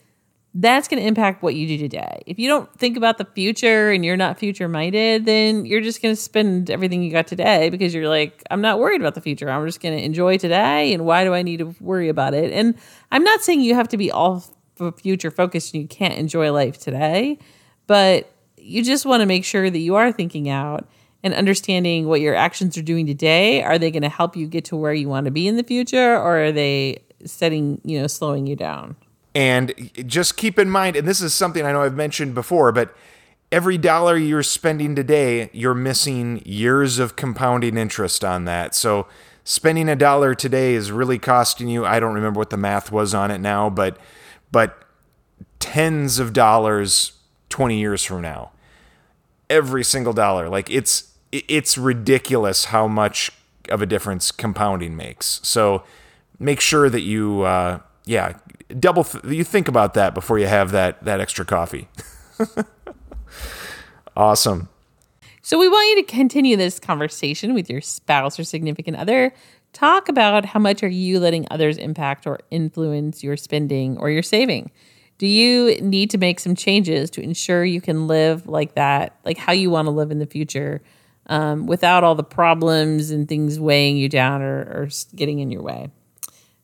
that's 0.60 0.88
going 0.88 1.00
to 1.00 1.08
impact 1.08 1.44
what 1.44 1.54
you 1.54 1.68
do 1.68 1.78
today. 1.78 2.24
If 2.26 2.40
you 2.40 2.48
don't 2.48 2.72
think 2.80 2.98
about 2.98 3.20
the 3.20 3.26
future 3.26 3.92
and 3.92 4.04
you're 4.04 4.18
not 4.18 4.40
future 4.40 4.68
minded, 4.68 5.26
then 5.26 5.66
you're 5.66 5.82
just 5.82 6.02
going 6.02 6.16
to 6.16 6.20
spend 6.20 6.72
everything 6.72 7.04
you 7.04 7.12
got 7.12 7.28
today 7.28 7.70
because 7.70 7.94
you're 7.94 8.10
like, 8.10 8.42
I'm 8.50 8.62
not 8.62 8.80
worried 8.80 9.00
about 9.00 9.14
the 9.14 9.22
future. 9.22 9.50
I'm 9.50 9.66
just 9.68 9.82
going 9.82 9.96
to 9.96 10.04
enjoy 10.04 10.38
today. 10.38 10.94
And 10.94 11.06
why 11.06 11.26
do 11.26 11.34
I 11.34 11.44
need 11.44 11.58
to 11.58 11.76
worry 11.80 12.10
about 12.10 12.34
it? 12.34 12.52
And 12.52 12.76
I'm 13.12 13.24
not 13.24 13.42
saying 13.42 13.62
you 13.62 13.76
have 13.76 13.90
to 13.90 13.98
be 13.98 14.12
all 14.12 14.44
future 14.98 15.30
focused 15.30 15.74
and 15.74 15.82
you 15.84 15.88
can't 15.88 16.16
enjoy 16.16 16.52
life 16.52 16.80
today, 16.80 17.38
but 17.86 18.32
you 18.58 18.84
just 18.84 19.06
want 19.06 19.22
to 19.22 19.26
make 19.28 19.46
sure 19.46 19.70
that 19.70 19.80
you 19.80 19.96
are 19.96 20.12
thinking 20.12 20.50
out 20.50 20.90
and 21.24 21.34
understanding 21.34 22.08
what 22.08 22.22
your 22.22 22.36
actions 22.36 22.78
are 22.78 22.82
doing 22.84 23.06
today. 23.06 23.64
Are 23.64 23.78
they 23.78 23.92
going 23.92 24.04
to 24.04 24.10
help 24.10 24.36
you 24.36 24.48
get 24.48 24.66
to 24.66 24.76
where 24.76 24.94
you 24.94 25.10
want 25.10 25.26
to 25.26 25.32
be 25.32 25.48
in 25.48 25.58
the 25.58 25.64
future 25.64 26.16
or 26.16 26.46
are 26.46 26.52
they 26.52 27.04
setting, 27.26 27.82
you 27.84 28.00
know, 28.00 28.08
slowing 28.08 28.48
you 28.48 28.56
down? 28.56 28.96
And 29.36 29.92
just 30.08 30.38
keep 30.38 30.58
in 30.58 30.70
mind, 30.70 30.96
and 30.96 31.08
this 31.08 31.22
is 31.22 31.34
something 31.34 31.64
I 31.64 31.72
know 31.72 31.84
I've 31.84 31.96
mentioned 31.96 32.34
before, 32.34 32.72
but 32.72 32.96
every 33.52 33.78
dollar 33.78 34.18
you're 34.18 34.44
spending 34.44 34.96
today, 34.96 35.50
you're 35.54 35.76
missing 35.76 36.42
years 36.46 36.98
of 36.98 37.16
compounding 37.16 37.78
interest 37.78 38.26
on 38.26 38.46
that. 38.46 38.74
So 38.74 39.08
spending 39.44 39.90
a 39.90 39.96
dollar 39.96 40.34
today 40.34 40.74
is 40.74 40.92
really 40.92 41.20
costing 41.20 41.68
you, 41.68 41.86
I 41.86 42.00
don't 42.00 42.16
remember 42.16 42.40
what 42.40 42.50
the 42.50 42.58
math 42.58 42.92
was 42.92 43.14
on 43.14 43.32
it 43.32 43.40
now, 43.40 43.70
but 43.70 43.98
but 44.52 44.84
tens 45.60 46.20
of 46.20 46.34
dollars 46.34 47.14
20 47.50 47.78
years 47.80 48.04
from 48.04 48.22
now. 48.22 48.52
Every 49.50 49.84
single 49.84 50.14
dollar. 50.14 50.50
Like 50.50 50.70
it's 50.70 51.14
it's 51.32 51.78
ridiculous 51.78 52.66
how 52.66 52.88
much 52.88 53.32
of 53.70 53.82
a 53.82 53.86
difference 53.86 54.32
compounding 54.32 54.96
makes. 54.96 55.40
So 55.44 55.84
make 56.40 56.60
sure 56.60 56.90
that 56.90 57.02
you 57.02 57.42
uh 57.42 57.80
yeah, 58.06 58.34
double 58.80 59.04
th- 59.04 59.24
you 59.26 59.44
think 59.44 59.68
about 59.68 59.94
that 59.96 60.14
before 60.14 60.40
you 60.40 60.48
have 60.48 60.72
that 60.72 61.04
that 61.04 61.20
extra 61.20 61.46
coffee. 61.46 61.88
awesome. 64.18 64.70
So 65.42 65.58
we 65.58 65.70
want 65.70 65.90
you 65.90 66.04
to 66.04 66.12
continue 66.12 66.58
this 66.58 66.78
conversation 66.80 67.54
with 67.54 67.70
your 67.70 67.80
spouse 67.80 68.38
or 68.38 68.44
significant 68.44 68.98
other. 68.98 69.34
Talk 69.72 70.10
about 70.10 70.44
how 70.44 70.60
much 70.60 70.84
are 70.84 70.90
you 70.90 71.20
letting 71.20 71.48
others 71.52 71.78
impact 71.78 72.28
or 72.28 72.40
influence 72.52 73.24
your 73.24 73.38
spending 73.38 73.98
or 73.98 74.10
your 74.10 74.24
saving. 74.24 74.72
Do 75.18 75.28
you 75.28 75.80
need 75.82 76.12
to 76.12 76.18
make 76.18 76.40
some 76.40 76.56
changes 76.56 77.10
to 77.12 77.22
ensure 77.22 77.66
you 77.66 77.82
can 77.82 78.08
live 78.08 78.48
like 78.48 78.76
that, 78.76 79.16
like 79.26 79.38
how 79.38 79.52
you 79.52 79.70
want 79.70 79.88
to 79.88 79.92
live 79.92 80.12
in 80.12 80.20
the 80.20 80.28
future, 80.28 80.82
um, 81.26 81.66
without 81.66 82.04
all 82.04 82.16
the 82.16 82.24
problems 82.24 83.10
and 83.10 83.28
things 83.28 83.60
weighing 83.60 83.98
you 83.98 84.10
down 84.10 84.42
or, 84.42 84.60
or 84.60 84.90
getting 85.16 85.40
in 85.40 85.50
your 85.50 85.64
way? 85.64 85.90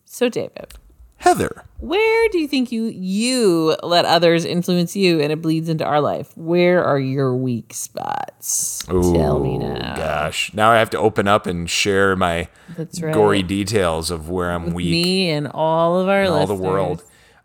So, 0.06 0.30
David, 0.30 0.74
Heather. 1.18 1.64
Where 1.80 2.30
do 2.30 2.38
you 2.38 2.48
think 2.48 2.72
you 2.72 2.84
you 2.86 3.76
let 3.82 4.06
others 4.06 4.46
influence 4.46 4.96
you 4.96 5.20
and 5.22 5.32
it 5.32 5.42
bleeds 5.42 5.70
into 5.70 5.86
our 5.86 6.02
life? 6.02 6.32
Where 6.36 6.84
are 6.84 7.00
your 7.00 7.34
weak 7.36 7.74
spots? 7.74 8.84
Tell 8.86 9.40
me 9.40 9.58
now. 9.58 9.96
Gosh, 9.96 10.54
now 10.54 10.70
I 10.70 10.80
have 10.80 10.90
to 10.92 11.00
open 11.00 11.28
up 11.28 11.48
and 11.48 11.70
share 11.70 12.16
my 12.16 12.50
That's 12.78 13.02
right. 13.02 13.14
gory 13.14 13.42
details 13.42 14.12
of 14.12 14.30
where 14.30 14.52
I'm 14.52 14.74
weak. 14.74 14.92
Me 14.92 15.30
and 15.30 15.48
all 15.48 15.98
of 15.98 16.10
our 16.10 16.26
all 16.26 16.46
the 16.46 16.56
world. 16.56 17.04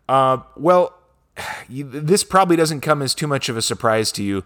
Uh, 0.09 0.39
well, 0.57 0.98
you, 1.67 1.83
this 1.83 2.23
probably 2.23 2.55
doesn't 2.55 2.81
come 2.81 3.01
as 3.01 3.15
too 3.15 3.27
much 3.27 3.49
of 3.49 3.57
a 3.57 3.61
surprise 3.61 4.11
to 4.13 4.23
you. 4.23 4.43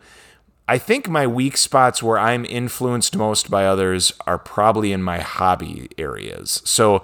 I 0.67 0.77
think 0.77 1.09
my 1.09 1.27
weak 1.27 1.57
spots 1.57 2.01
where 2.01 2.17
I'm 2.17 2.45
influenced 2.45 3.17
most 3.17 3.51
by 3.51 3.65
others 3.65 4.13
are 4.25 4.37
probably 4.37 4.93
in 4.93 5.03
my 5.03 5.19
hobby 5.19 5.89
areas. 5.97 6.61
So 6.63 7.03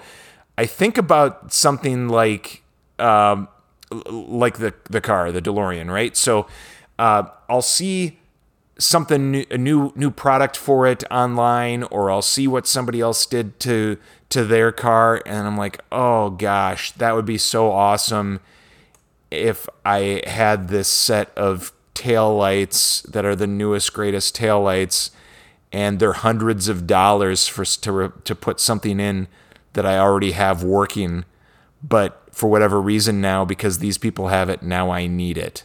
I 0.57 0.65
think 0.65 0.97
about 0.97 1.51
something 1.51 2.07
like 2.07 2.63
um, 2.99 3.49
like 3.91 4.59
the 4.59 4.73
the 4.89 5.01
car, 5.01 5.31
the 5.31 5.41
DeLorean, 5.41 5.91
right? 5.91 6.15
So 6.15 6.47
uh, 6.97 7.23
I'll 7.49 7.61
see 7.61 8.19
something 8.77 9.31
new, 9.31 9.45
a 9.51 9.57
new 9.57 9.91
new 9.95 10.09
product 10.09 10.55
for 10.55 10.87
it 10.87 11.03
online 11.11 11.83
or 11.83 12.09
I'll 12.09 12.21
see 12.21 12.47
what 12.47 12.65
somebody 12.65 13.01
else 13.01 13.25
did 13.25 13.59
to 13.61 13.97
to 14.29 14.45
their 14.45 14.71
car 14.71 15.21
and 15.25 15.45
I'm 15.45 15.57
like, 15.57 15.81
"Oh 15.91 16.29
gosh, 16.29 16.93
that 16.93 17.13
would 17.13 17.25
be 17.25 17.37
so 17.37 17.71
awesome 17.71 18.39
if 19.31 19.67
I 19.85 20.21
had 20.25 20.67
this 20.67 20.87
set 20.87 21.31
of 21.37 21.71
tail 21.93 22.35
lights 22.35 23.01
that 23.03 23.25
are 23.25 23.35
the 23.35 23.47
newest 23.47 23.93
greatest 23.93 24.35
tail 24.35 24.61
lights 24.61 25.11
and 25.71 25.99
they're 25.99 26.13
hundreds 26.13 26.67
of 26.67 26.87
dollars 26.87 27.47
for 27.47 27.65
to 27.65 28.13
to 28.23 28.35
put 28.35 28.59
something 28.59 28.99
in 28.99 29.27
that 29.73 29.85
I 29.85 29.97
already 29.97 30.31
have 30.31 30.63
working 30.63 31.25
but 31.83 32.27
for 32.31 32.49
whatever 32.49 32.81
reason 32.81 33.21
now 33.21 33.45
because 33.45 33.79
these 33.79 33.97
people 33.97 34.29
have 34.29 34.49
it 34.49 34.63
now 34.63 34.91
I 34.91 35.07
need 35.07 35.37
it." 35.37 35.63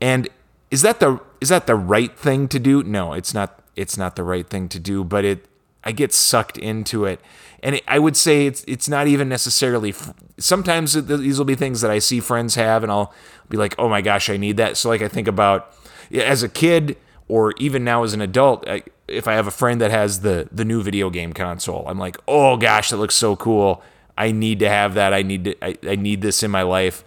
And 0.00 0.28
is 0.70 0.82
that 0.82 1.00
the 1.00 1.20
is 1.40 1.50
that 1.50 1.66
the 1.66 1.76
right 1.76 2.18
thing 2.18 2.48
to 2.48 2.58
do? 2.58 2.82
No, 2.82 3.12
it's 3.12 3.32
not. 3.32 3.62
It's 3.76 3.96
not 3.96 4.16
the 4.16 4.24
right 4.24 4.48
thing 4.48 4.68
to 4.70 4.78
do. 4.78 5.04
But 5.04 5.24
it, 5.24 5.46
I 5.84 5.92
get 5.92 6.12
sucked 6.12 6.58
into 6.58 7.04
it, 7.04 7.20
and 7.64 7.74
it, 7.76 7.82
I 7.88 7.98
would 7.98 8.16
say 8.16 8.46
it's 8.46 8.62
it's 8.68 8.88
not 8.88 9.06
even 9.08 9.28
necessarily. 9.28 9.90
f- 9.90 10.14
Sometimes 10.38 10.94
it- 10.94 11.06
these 11.08 11.38
will 11.38 11.44
be 11.46 11.54
things 11.56 11.80
that 11.80 11.90
I 11.90 11.98
see 11.98 12.20
friends 12.20 12.54
have, 12.54 12.82
and 12.84 12.92
I'll 12.92 13.12
be 13.48 13.56
like, 13.56 13.74
oh 13.78 13.88
my 13.88 14.00
gosh, 14.02 14.30
I 14.30 14.36
need 14.36 14.56
that. 14.58 14.76
So 14.76 14.88
like 14.90 15.02
I 15.02 15.08
think 15.08 15.26
about 15.26 15.74
as 16.12 16.42
a 16.44 16.48
kid 16.48 16.96
or 17.26 17.54
even 17.58 17.82
now 17.82 18.04
as 18.04 18.12
an 18.14 18.20
adult. 18.20 18.68
I, 18.68 18.82
if 19.08 19.26
I 19.28 19.32
have 19.34 19.46
a 19.46 19.50
friend 19.50 19.80
that 19.80 19.90
has 19.90 20.20
the 20.20 20.48
the 20.52 20.64
new 20.64 20.82
video 20.82 21.10
game 21.10 21.32
console, 21.32 21.84
I'm 21.88 21.98
like, 21.98 22.16
oh 22.28 22.56
gosh, 22.56 22.90
that 22.90 22.98
looks 22.98 23.14
so 23.16 23.34
cool. 23.36 23.82
I 24.16 24.30
need 24.30 24.60
to 24.60 24.68
have 24.68 24.94
that. 24.94 25.12
I 25.12 25.22
need 25.22 25.44
to. 25.44 25.64
I, 25.64 25.76
I 25.88 25.96
need 25.96 26.20
this 26.22 26.42
in 26.42 26.50
my 26.50 26.62
life, 26.62 27.02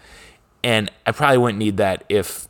and 0.64 0.92
I 1.06 1.12
probably 1.14 1.38
wouldn't 1.38 1.60
need 1.60 1.78
that 1.78 2.04
if 2.10 2.48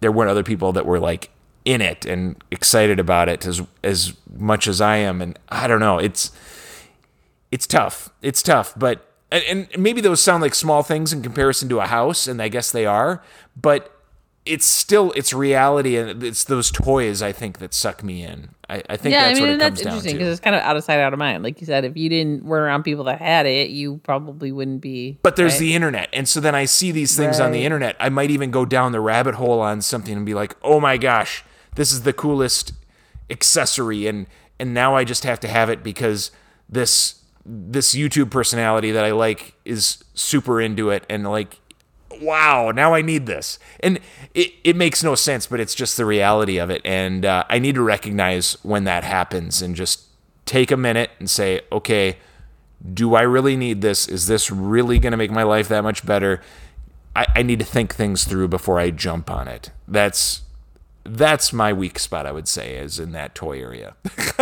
there 0.00 0.10
weren't 0.12 0.30
other 0.30 0.42
people 0.44 0.72
that 0.72 0.86
were 0.86 0.98
like 1.00 1.30
in 1.64 1.80
it 1.82 2.06
and 2.06 2.42
excited 2.50 2.98
about 3.00 3.28
it 3.28 3.44
as 3.46 3.62
as 3.84 4.14
much 4.38 4.66
as 4.68 4.80
I 4.80 4.96
am. 4.98 5.20
And 5.20 5.38
I 5.50 5.66
don't 5.66 5.80
know, 5.80 5.98
it's 5.98 6.30
it's 7.50 7.66
tough. 7.66 8.10
It's 8.22 8.42
tough, 8.42 8.74
but 8.76 9.04
and, 9.30 9.68
and 9.72 9.82
maybe 9.82 10.00
those 10.00 10.20
sound 10.20 10.42
like 10.42 10.54
small 10.54 10.82
things 10.82 11.12
in 11.12 11.22
comparison 11.22 11.68
to 11.70 11.80
a 11.80 11.86
house, 11.86 12.26
and 12.26 12.40
I 12.40 12.48
guess 12.48 12.70
they 12.72 12.86
are, 12.86 13.22
but 13.60 13.94
it's 14.46 14.64
still 14.64 15.12
it's 15.12 15.34
reality, 15.34 15.96
and 15.96 16.22
it's 16.22 16.44
those 16.44 16.70
toys 16.70 17.20
I 17.20 17.32
think 17.32 17.58
that 17.58 17.74
suck 17.74 18.02
me 18.02 18.22
in. 18.24 18.50
I, 18.70 18.82
I 18.88 18.96
think 18.96 19.12
Yeah, 19.12 19.20
I 19.20 19.28
that's 19.28 19.34
mean, 19.40 19.42
what 19.42 19.48
it 19.50 19.52
and 19.52 19.60
comes 19.60 19.70
that's 19.78 19.82
down 19.82 19.92
interesting 19.92 20.12
to. 20.12 20.18
because 20.18 20.32
it's 20.32 20.40
kind 20.40 20.56
of 20.56 20.62
out 20.62 20.76
of 20.76 20.84
sight, 20.84 21.00
out 21.00 21.12
of 21.12 21.18
mind. 21.18 21.42
Like 21.42 21.60
you 21.60 21.66
said, 21.66 21.84
if 21.84 21.96
you 21.96 22.08
didn't 22.08 22.44
were 22.44 22.60
around 22.62 22.82
people 22.82 23.04
that 23.04 23.18
had 23.18 23.44
it, 23.44 23.68
you 23.70 23.98
probably 23.98 24.50
wouldn't 24.52 24.80
be. 24.80 25.18
But 25.22 25.36
there's 25.36 25.54
right? 25.54 25.60
the 25.60 25.74
internet. 25.74 26.08
And 26.14 26.26
so 26.26 26.40
then 26.40 26.54
I 26.54 26.64
see 26.64 26.90
these 26.92 27.14
things 27.16 27.40
on 27.40 27.52
the 27.52 27.64
internet. 27.64 27.96
I 28.00 28.08
might 28.08 28.30
even 28.30 28.50
go 28.50 28.64
down 28.64 28.92
the 28.92 29.00
rabbit 29.00 29.34
hole 29.34 29.60
on 29.60 29.82
something 29.82 30.16
and 30.16 30.24
be 30.24 30.34
like, 30.34 30.54
"Oh 30.62 30.80
my 30.80 30.96
gosh, 30.96 31.44
this 31.74 31.92
is 31.92 32.02
the 32.02 32.12
coolest 32.14 32.72
accessory." 33.28 34.06
And 34.06 34.26
and 34.58 34.72
now 34.74 34.94
I 34.96 35.04
just 35.04 35.24
have 35.24 35.40
to 35.40 35.48
have 35.48 35.68
it 35.70 35.82
because 35.82 36.30
this 36.68 37.17
this 37.50 37.94
YouTube 37.94 38.30
personality 38.30 38.90
that 38.92 39.04
I 39.04 39.12
like 39.12 39.54
is 39.64 40.04
super 40.14 40.60
into 40.60 40.90
it 40.90 41.04
and 41.08 41.26
like 41.28 41.60
wow, 42.20 42.70
now 42.70 42.94
I 42.94 43.02
need 43.02 43.26
this. 43.26 43.58
And 43.80 44.00
it, 44.34 44.52
it 44.64 44.76
makes 44.76 45.02
no 45.02 45.14
sense, 45.14 45.46
but 45.46 45.60
it's 45.60 45.74
just 45.74 45.96
the 45.96 46.04
reality 46.04 46.58
of 46.58 46.70
it. 46.70 46.82
And 46.84 47.24
uh, 47.24 47.44
I 47.48 47.58
need 47.58 47.74
to 47.76 47.82
recognize 47.82 48.54
when 48.62 48.84
that 48.84 49.04
happens 49.04 49.62
and 49.62 49.76
just 49.76 50.06
take 50.44 50.70
a 50.70 50.76
minute 50.76 51.10
and 51.18 51.28
say, 51.28 51.60
okay, 51.70 52.18
do 52.92 53.14
I 53.14 53.22
really 53.22 53.56
need 53.56 53.80
this? 53.80 54.08
Is 54.08 54.26
this 54.26 54.50
really 54.50 54.98
to 55.00 55.16
make 55.16 55.30
my 55.30 55.42
life 55.42 55.68
that 55.68 55.82
much 55.82 56.04
better? 56.04 56.40
I, 57.14 57.26
I 57.36 57.42
need 57.42 57.58
to 57.58 57.64
think 57.64 57.94
things 57.94 58.24
through 58.24 58.48
before 58.48 58.78
I 58.78 58.90
jump 58.90 59.30
on 59.30 59.48
it. 59.48 59.70
That's 59.86 60.42
that's 61.04 61.54
my 61.54 61.72
weak 61.72 61.98
spot, 61.98 62.26
I 62.26 62.32
would 62.32 62.46
say, 62.46 62.76
is 62.76 62.98
in 62.98 63.12
that 63.12 63.34
toy 63.34 63.60
area. 63.62 63.96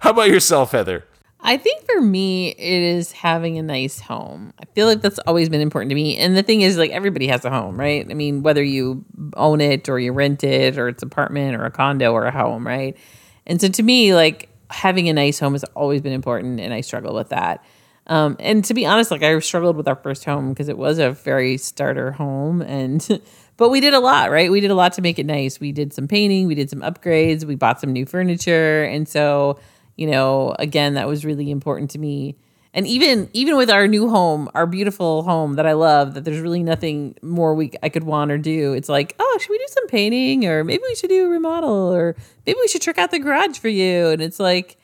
How 0.00 0.10
about 0.10 0.28
yourself, 0.28 0.70
Heather? 0.70 1.04
I 1.44 1.56
think 1.56 1.84
for 1.86 2.00
me, 2.00 2.50
it 2.50 2.82
is 2.82 3.10
having 3.10 3.58
a 3.58 3.62
nice 3.62 3.98
home. 3.98 4.52
I 4.60 4.64
feel 4.74 4.86
like 4.86 5.00
that's 5.00 5.18
always 5.20 5.48
been 5.48 5.60
important 5.60 5.90
to 5.90 5.96
me. 5.96 6.16
And 6.16 6.36
the 6.36 6.42
thing 6.42 6.60
is, 6.60 6.76
like, 6.76 6.92
everybody 6.92 7.26
has 7.26 7.44
a 7.44 7.50
home, 7.50 7.78
right? 7.78 8.06
I 8.08 8.14
mean, 8.14 8.44
whether 8.44 8.62
you 8.62 9.04
own 9.34 9.60
it 9.60 9.88
or 9.88 9.98
you 9.98 10.12
rent 10.12 10.44
it 10.44 10.78
or 10.78 10.88
it's 10.88 11.02
an 11.02 11.08
apartment 11.08 11.56
or 11.56 11.64
a 11.64 11.70
condo 11.70 12.12
or 12.12 12.26
a 12.26 12.30
home, 12.30 12.64
right? 12.64 12.96
And 13.44 13.60
so 13.60 13.68
to 13.68 13.82
me, 13.82 14.14
like, 14.14 14.50
having 14.70 15.08
a 15.08 15.12
nice 15.12 15.40
home 15.40 15.54
has 15.54 15.64
always 15.74 16.00
been 16.00 16.12
important. 16.12 16.60
And 16.60 16.72
I 16.72 16.80
struggle 16.80 17.12
with 17.12 17.30
that. 17.30 17.64
Um, 18.06 18.36
and 18.38 18.64
to 18.66 18.74
be 18.74 18.86
honest, 18.86 19.10
like, 19.10 19.24
I 19.24 19.36
struggled 19.40 19.76
with 19.76 19.88
our 19.88 19.96
first 19.96 20.24
home 20.24 20.50
because 20.50 20.68
it 20.68 20.78
was 20.78 20.98
a 20.98 21.10
very 21.10 21.56
starter 21.56 22.12
home. 22.12 22.62
And, 22.62 23.20
but 23.56 23.70
we 23.70 23.80
did 23.80 23.94
a 23.94 24.00
lot, 24.00 24.30
right? 24.30 24.50
We 24.50 24.60
did 24.60 24.70
a 24.70 24.76
lot 24.76 24.92
to 24.94 25.02
make 25.02 25.18
it 25.18 25.26
nice. 25.26 25.58
We 25.58 25.72
did 25.72 25.92
some 25.92 26.06
painting, 26.06 26.46
we 26.46 26.54
did 26.54 26.70
some 26.70 26.82
upgrades, 26.82 27.44
we 27.44 27.56
bought 27.56 27.80
some 27.80 27.92
new 27.92 28.06
furniture. 28.06 28.84
And 28.84 29.08
so, 29.08 29.58
you 29.96 30.06
know 30.06 30.54
again 30.58 30.94
that 30.94 31.06
was 31.06 31.24
really 31.24 31.50
important 31.50 31.90
to 31.92 31.98
me. 31.98 32.36
And 32.74 32.86
even 32.86 33.28
even 33.34 33.56
with 33.56 33.68
our 33.70 33.86
new 33.86 34.08
home 34.08 34.48
our 34.54 34.66
beautiful 34.66 35.22
home 35.24 35.54
that 35.54 35.66
i 35.66 35.74
love 35.74 36.14
that 36.14 36.24
there's 36.24 36.40
really 36.40 36.62
nothing 36.62 37.16
more 37.20 37.54
we 37.54 37.70
i 37.82 37.88
could 37.88 38.04
want 38.04 38.30
or 38.32 38.38
do. 38.38 38.72
It's 38.72 38.88
like 38.88 39.14
oh 39.18 39.38
should 39.40 39.50
we 39.50 39.58
do 39.58 39.66
some 39.68 39.86
painting? 39.88 40.46
Or 40.46 40.64
maybe 40.64 40.82
we 40.82 40.94
should 40.94 41.10
do 41.10 41.26
a 41.26 41.28
remodel? 41.28 41.92
Or 41.92 42.16
maybe 42.46 42.58
we 42.60 42.68
should 42.68 42.82
trick 42.82 42.98
out 42.98 43.10
the 43.10 43.18
garage 43.18 43.58
for 43.58 43.68
you? 43.68 44.08
And 44.08 44.22
it's 44.22 44.40
like 44.40 44.78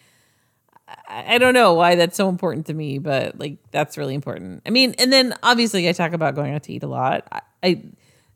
I, 1.07 1.37
don't 1.37 1.53
know 1.53 1.75
why 1.75 1.97
that's 1.97 2.17
so 2.17 2.31
important 2.31 2.67
to 2.67 2.75
me 2.75 2.99
but 2.99 3.39
like 3.39 3.59
that's 3.71 3.97
really 3.97 4.15
important. 4.15 4.63
I 4.67 4.71
mean 4.71 4.95
and 4.99 5.13
then 5.13 5.35
obviously 5.43 5.89
i 5.89 5.93
talk 5.93 6.13
about 6.13 6.35
going 6.35 6.55
out 6.55 6.65
to 6.65 6.73
eat 6.73 6.83
a 6.83 6.89
lot. 6.89 7.27
I, 7.33 7.41
I 7.63 7.83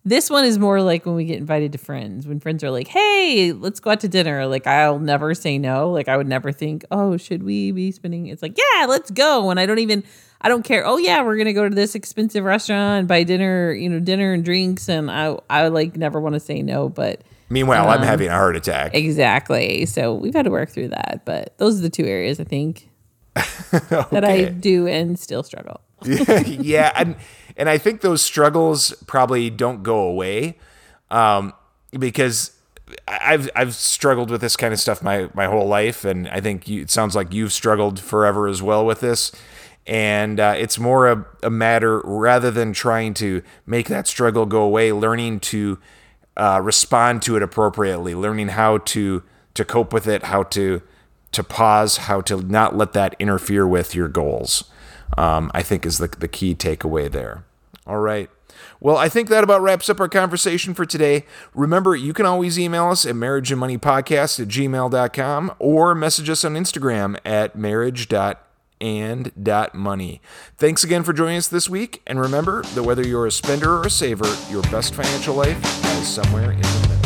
this 0.04 0.28
one 0.28 0.44
is 0.44 0.58
more 0.58 0.82
like 0.82 1.06
when 1.06 1.14
we 1.14 1.24
get 1.24 1.38
invited 1.38 1.72
to 1.72 1.78
friends. 1.78 2.26
When 2.26 2.40
friends 2.40 2.64
are 2.64 2.70
like, 2.70 2.88
"Hey, 2.88 3.52
let's 3.52 3.80
go 3.80 3.90
out 3.90 4.00
to 4.00 4.08
dinner." 4.08 4.46
Like 4.46 4.66
I'll 4.66 4.98
never 4.98 5.34
say 5.34 5.58
no. 5.58 5.90
Like 5.90 6.08
I 6.08 6.16
would 6.16 6.26
never 6.26 6.50
think, 6.52 6.84
"Oh, 6.90 7.16
should 7.16 7.42
we 7.42 7.70
be 7.72 7.92
spending?" 7.92 8.26
It's 8.26 8.42
like, 8.42 8.56
"Yeah, 8.58 8.86
let's 8.86 9.10
go." 9.10 9.50
And 9.50 9.60
I 9.60 9.66
don't 9.66 9.78
even 9.78 10.02
I 10.40 10.48
don't 10.48 10.64
care. 10.64 10.84
"Oh 10.84 10.96
yeah, 10.98 11.22
we're 11.22 11.36
going 11.36 11.46
to 11.46 11.52
go 11.52 11.68
to 11.68 11.74
this 11.74 11.94
expensive 11.94 12.42
restaurant 12.44 13.00
and 13.00 13.08
buy 13.08 13.22
dinner, 13.22 13.72
you 13.72 13.88
know, 13.88 14.00
dinner 14.00 14.32
and 14.32 14.44
drinks." 14.44 14.88
And 14.88 15.10
I 15.10 15.36
I 15.48 15.68
like 15.68 15.96
never 15.96 16.20
want 16.20 16.34
to 16.34 16.40
say 16.40 16.62
no, 16.62 16.88
but 16.88 17.22
Meanwhile, 17.48 17.88
I'm 17.88 18.00
um, 18.00 18.06
having 18.06 18.28
a 18.28 18.32
heart 18.32 18.56
attack. 18.56 18.94
exactly. 18.94 19.84
So 19.84 20.14
we've 20.14 20.34
had 20.34 20.46
to 20.46 20.50
work 20.50 20.70
through 20.70 20.88
that, 20.88 21.22
but 21.26 21.56
those 21.58 21.78
are 21.78 21.82
the 21.82 21.90
two 21.90 22.06
areas 22.06 22.40
I 22.40 22.44
think 22.44 22.88
that 23.34 24.24
I 24.24 24.46
do 24.46 24.86
and 24.88 25.18
still 25.18 25.42
struggle. 25.42 25.80
yeah, 26.46 26.92
and 26.96 27.14
and 27.56 27.68
I 27.68 27.78
think 27.78 28.00
those 28.00 28.22
struggles 28.22 28.94
probably 29.06 29.50
don't 29.50 29.82
go 29.82 30.00
away, 30.00 30.58
um, 31.10 31.52
because 31.98 32.52
I've 33.08 33.48
I've 33.54 33.74
struggled 33.74 34.30
with 34.30 34.40
this 34.40 34.56
kind 34.56 34.72
of 34.72 34.80
stuff 34.80 35.02
my 35.02 35.28
my 35.34 35.46
whole 35.46 35.66
life, 35.66 36.04
and 36.04 36.28
I 36.28 36.40
think 36.40 36.68
you, 36.68 36.82
it 36.82 36.90
sounds 36.90 37.14
like 37.14 37.32
you've 37.32 37.52
struggled 37.52 38.00
forever 38.00 38.46
as 38.48 38.62
well 38.62 38.84
with 38.84 39.00
this. 39.00 39.32
And 39.84 40.38
uh, 40.38 40.54
it's 40.56 40.78
more 40.78 41.10
a, 41.10 41.26
a 41.42 41.50
matter 41.50 42.00
rather 42.04 42.52
than 42.52 42.72
trying 42.72 43.14
to 43.14 43.42
make 43.66 43.88
that 43.88 44.06
struggle 44.06 44.46
go 44.46 44.62
away, 44.62 44.92
learning 44.92 45.40
to 45.40 45.78
uh, 46.36 46.60
respond 46.62 47.22
to 47.22 47.36
it 47.36 47.42
appropriately, 47.42 48.14
learning 48.14 48.48
how 48.48 48.78
to 48.78 49.24
to 49.54 49.64
cope 49.64 49.92
with 49.92 50.06
it, 50.06 50.24
how 50.24 50.44
to 50.44 50.82
to 51.32 51.42
pause, 51.42 51.96
how 51.96 52.20
to 52.20 52.42
not 52.42 52.76
let 52.76 52.92
that 52.92 53.16
interfere 53.18 53.66
with 53.66 53.94
your 53.94 54.08
goals. 54.08 54.64
Um, 55.16 55.50
I 55.54 55.62
think 55.62 55.86
is 55.86 55.98
the 55.98 56.08
the 56.08 56.28
key 56.28 56.54
takeaway 56.54 57.10
there. 57.10 57.44
All 57.86 57.98
right. 57.98 58.28
Well, 58.80 58.96
I 58.96 59.08
think 59.08 59.28
that 59.28 59.44
about 59.44 59.62
wraps 59.62 59.88
up 59.88 60.00
our 60.00 60.08
conversation 60.08 60.74
for 60.74 60.84
today. 60.84 61.24
Remember, 61.54 61.94
you 61.94 62.12
can 62.12 62.26
always 62.26 62.58
email 62.58 62.88
us 62.88 63.06
at 63.06 63.14
marriageandmoneypodcast 63.14 64.40
at 64.40 64.48
gmail.com 64.48 65.54
or 65.58 65.94
message 65.94 66.28
us 66.28 66.44
on 66.44 66.54
Instagram 66.54 67.16
at 67.24 67.54
marriage.and.money. 67.56 70.20
Thanks 70.58 70.84
again 70.84 71.04
for 71.04 71.12
joining 71.12 71.36
us 71.38 71.48
this 71.48 71.68
week. 71.68 72.02
And 72.06 72.20
remember 72.20 72.62
that 72.62 72.82
whether 72.82 73.06
you're 73.06 73.26
a 73.26 73.32
spender 73.32 73.76
or 73.76 73.86
a 73.86 73.90
saver, 73.90 74.34
your 74.50 74.62
best 74.62 74.94
financial 74.94 75.34
life 75.34 75.58
is 76.00 76.08
somewhere 76.08 76.52
in 76.52 76.60
the 76.60 76.88
middle. 76.88 77.01